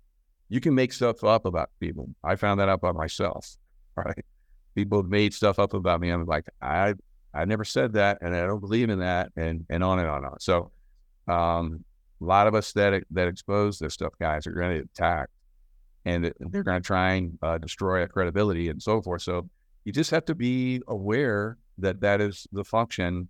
[0.49, 2.09] you can make stuff up about people.
[2.23, 3.57] I found that out by myself,
[3.95, 4.23] right?
[4.75, 6.09] People made stuff up about me.
[6.09, 6.93] I'm like, I
[7.33, 10.17] I never said that, and I don't believe in that, and and on and on
[10.17, 10.39] and on.
[10.39, 10.71] So,
[11.27, 11.83] um,
[12.21, 15.29] a lot of us that that expose this stuff, guys, are going to attack,
[16.05, 19.21] and they're going to try and uh, destroy our credibility and so forth.
[19.21, 19.49] So,
[19.85, 23.29] you just have to be aware that that is the function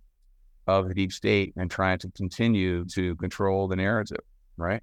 [0.66, 4.20] of the deep state and trying to continue to control the narrative,
[4.56, 4.82] right?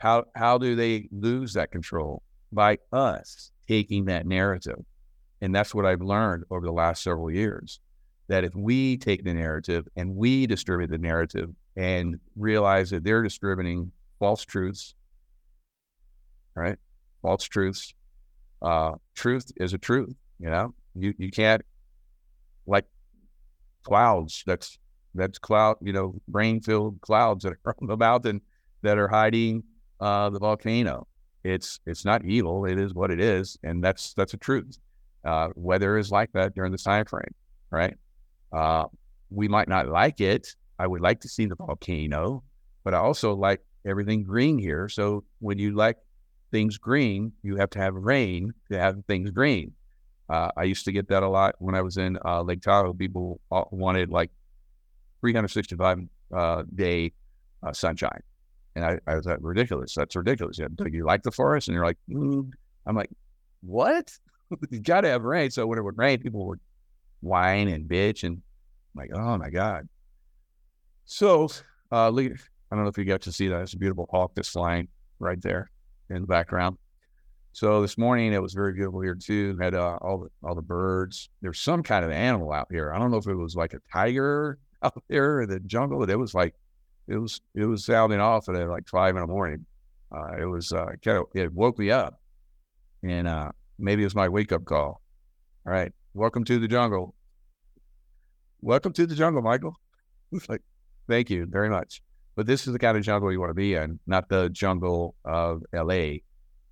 [0.00, 2.22] How how do they lose that control?
[2.52, 4.82] By us taking that narrative.
[5.42, 7.80] And that's what I've learned over the last several years.
[8.28, 13.22] That if we take the narrative and we distribute the narrative and realize that they're
[13.22, 14.94] distributing false truths,
[16.54, 16.78] right?
[17.22, 17.92] False truths.
[18.62, 20.74] Uh, truth is a truth, you know.
[20.94, 21.62] You you can't
[22.66, 22.86] like
[23.82, 24.42] clouds.
[24.46, 24.78] That's
[25.14, 28.40] that's cloud, you know, rain filled clouds that are on the mountain
[28.82, 29.62] that are hiding
[30.00, 31.06] uh, the volcano.
[31.44, 32.66] It's it's not evil.
[32.66, 34.78] It is what it is, and that's that's a truth.
[35.24, 37.34] Uh, weather is like that during this time frame,
[37.70, 37.96] right?
[38.52, 38.86] Uh,
[39.30, 40.54] we might not like it.
[40.78, 42.42] I would like to see the volcano,
[42.84, 44.88] but I also like everything green here.
[44.88, 45.96] So when you like
[46.50, 49.72] things green, you have to have rain to have things green.
[50.28, 52.92] Uh, I used to get that a lot when I was in uh, Lake Tahoe.
[52.92, 54.30] People wanted like
[55.20, 55.98] 365
[56.34, 57.12] uh, day
[57.62, 58.22] uh, sunshine.
[58.76, 59.94] And I, I like, ridiculous.
[59.94, 60.58] That's ridiculous.
[60.58, 61.68] You, you like the forest?
[61.68, 62.50] And you're like, mm.
[62.86, 63.10] I'm like,
[63.62, 64.12] what?
[64.70, 65.50] you got to have rain.
[65.50, 66.60] So when it would rain, people would
[67.20, 68.22] whine and bitch.
[68.22, 69.88] And I'm like, oh my God.
[71.04, 71.48] So,
[71.90, 73.62] uh, I don't know if you got to see that.
[73.62, 75.70] It's a beautiful hawk that's flying right there
[76.08, 76.78] in the background.
[77.52, 79.56] So this morning it was very beautiful here too.
[79.60, 81.30] Had uh, all the all the birds.
[81.42, 82.92] There's some kind of animal out here.
[82.92, 86.10] I don't know if it was like a tiger out there in the jungle, but
[86.10, 86.54] it was like
[87.08, 89.66] it was it was sounding off at like five in the morning.
[90.12, 92.20] Uh, it was uh, kind of it woke me up,
[93.02, 95.00] and uh, maybe it was my wake up call.
[95.66, 97.14] All right, welcome to the jungle.
[98.62, 99.74] Welcome to the jungle, Michael.
[100.32, 100.62] It's like,
[101.08, 102.02] thank you very much.
[102.36, 105.16] But this is the kind of jungle you want to be in, not the jungle
[105.24, 106.22] of L.A.,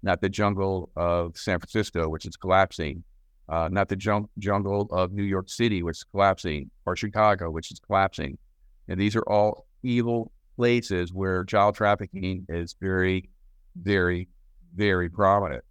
[0.03, 3.03] not the jungle of San Francisco, which is collapsing,
[3.49, 7.73] uh, not the jung- jungle of New York City, which is collapsing, or Chicago, which
[7.73, 8.39] is collapsing.
[8.87, 13.29] And these are all evil places where child trafficking is very,
[13.77, 14.29] very,
[14.75, 15.65] very prominent.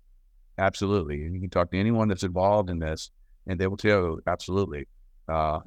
[0.58, 1.24] Absolutely.
[1.26, 3.12] And you can talk to anyone that's involved in this
[3.48, 4.88] and they will tell you absolutely.
[5.28, 5.60] Uh,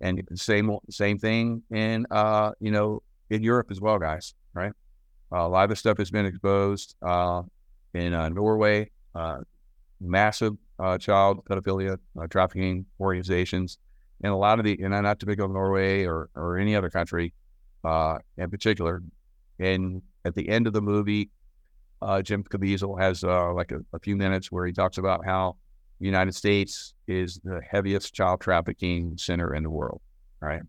[0.00, 4.34] and same same thing in uh, you know in Europe as well, guys.
[4.54, 4.72] Right,
[5.32, 7.42] uh, a lot of stuff has been exposed uh,
[7.94, 8.90] in uh, Norway.
[9.14, 9.38] Uh,
[10.00, 11.98] massive uh, child pedophilia
[12.30, 13.78] trafficking organizations,
[14.22, 16.90] and a lot of the and not to pick up Norway or or any other
[16.90, 17.32] country,
[17.86, 19.02] uh, in particular.
[19.60, 21.30] And at the end of the movie,
[22.02, 25.56] uh, Jim Caviezel has uh, like a, a, few minutes where he talks about how
[26.00, 30.02] the United States is the heaviest child trafficking center in the world.
[30.40, 30.62] Right?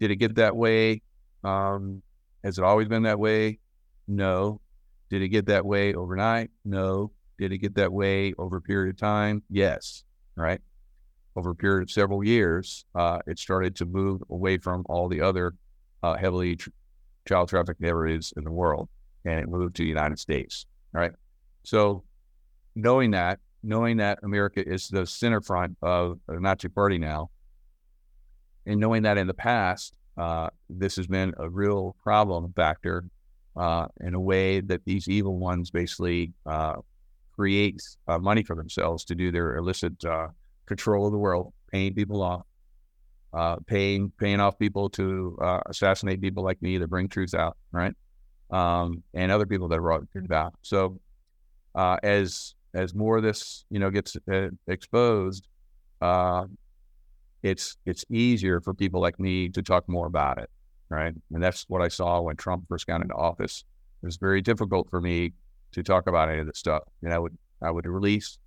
[0.00, 1.02] Did it get that way?
[1.44, 2.02] Um,
[2.44, 3.58] has it always been that way?
[4.06, 4.60] No.
[5.10, 6.50] Did it get that way overnight?
[6.64, 7.10] No.
[7.38, 9.42] Did it get that way over a period of time?
[9.50, 10.04] Yes.
[10.36, 10.60] Right.
[11.36, 15.20] Over a period of several years, uh, it started to move away from all the
[15.20, 15.54] other
[16.02, 16.70] uh, heavily tr-
[17.26, 18.88] child trafficked areas in the world,
[19.24, 20.66] and it moved to the United States.
[20.92, 21.12] Right.
[21.62, 22.04] So,
[22.74, 27.30] knowing that, knowing that America is the center front of the Nazi Party now,
[28.66, 33.04] and knowing that in the past, uh, this has been a real problem factor
[33.56, 36.74] uh, in a way that these evil ones basically uh,
[37.34, 40.28] create uh, money for themselves to do their illicit uh,
[40.66, 42.42] control of the world, paying people off,
[43.34, 47.56] uh, paying paying off people to uh, assassinate people like me to bring truth out,
[47.72, 47.94] right?
[48.50, 50.54] Um, and other people that brought truth out.
[50.62, 50.98] So
[51.74, 54.16] uh, as as more of this, you know, gets
[54.66, 55.48] exposed,
[57.42, 60.50] it's it's easier for people like me to talk more about it,
[60.88, 61.14] right?
[61.32, 63.64] And that's what I saw when Trump first got into office.
[64.02, 65.32] It was very difficult for me
[65.72, 66.84] to talk about any of this stuff.
[67.02, 68.38] And I would I would release,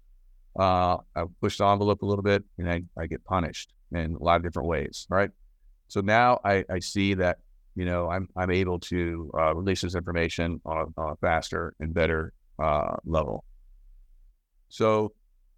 [0.58, 4.16] uh, I would push the envelope a little bit, and I, I get punished in
[4.16, 5.32] a lot of different ways, right?
[5.88, 7.40] So now I, I see that
[7.76, 11.94] you know I'm I'm able to uh, release this information on on a faster and
[11.94, 13.44] better uh, level.
[14.70, 15.12] So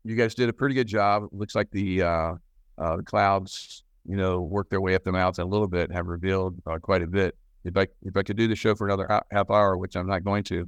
[0.03, 1.23] you guys did a pretty good job.
[1.23, 2.33] It looks like the uh,
[2.77, 6.55] uh, clouds, you know, work their way up the mountain a little bit, have revealed
[6.65, 7.35] uh, quite a bit.
[7.63, 10.23] If I if I could do the show for another half hour, which I'm not
[10.23, 10.67] going to,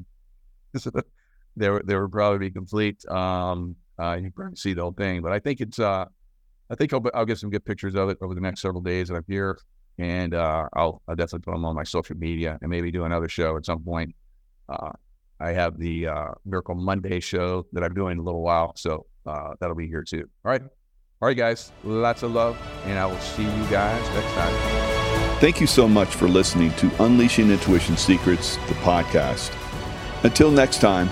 [1.57, 3.05] there there would probably be complete.
[3.09, 5.80] Um, uh, you can see the whole thing, but I think it's.
[5.80, 6.05] Uh,
[6.70, 9.09] I think I'll I'll get some good pictures of it over the next several days
[9.09, 9.57] that I'm here,
[9.97, 13.30] and uh, I'll I'll definitely put them on my social media and maybe do another
[13.30, 14.16] show at some point.
[14.68, 14.91] Uh,
[15.39, 19.05] I have the uh, Miracle Monday show that I'm doing in a little while, so
[19.26, 20.30] uh, that'll be here too.
[20.43, 20.61] All right.
[21.22, 25.39] All right, guys, lots of love, and I will see you guys next time.
[25.39, 29.53] Thank you so much for listening to Unleashing Intuition Secrets, the podcast.
[30.24, 31.09] Until next time,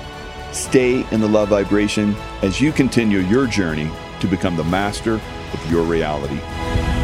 [0.51, 3.89] stay in the love vibration as you continue your journey
[4.20, 5.20] to become the master
[5.54, 7.03] of your reality.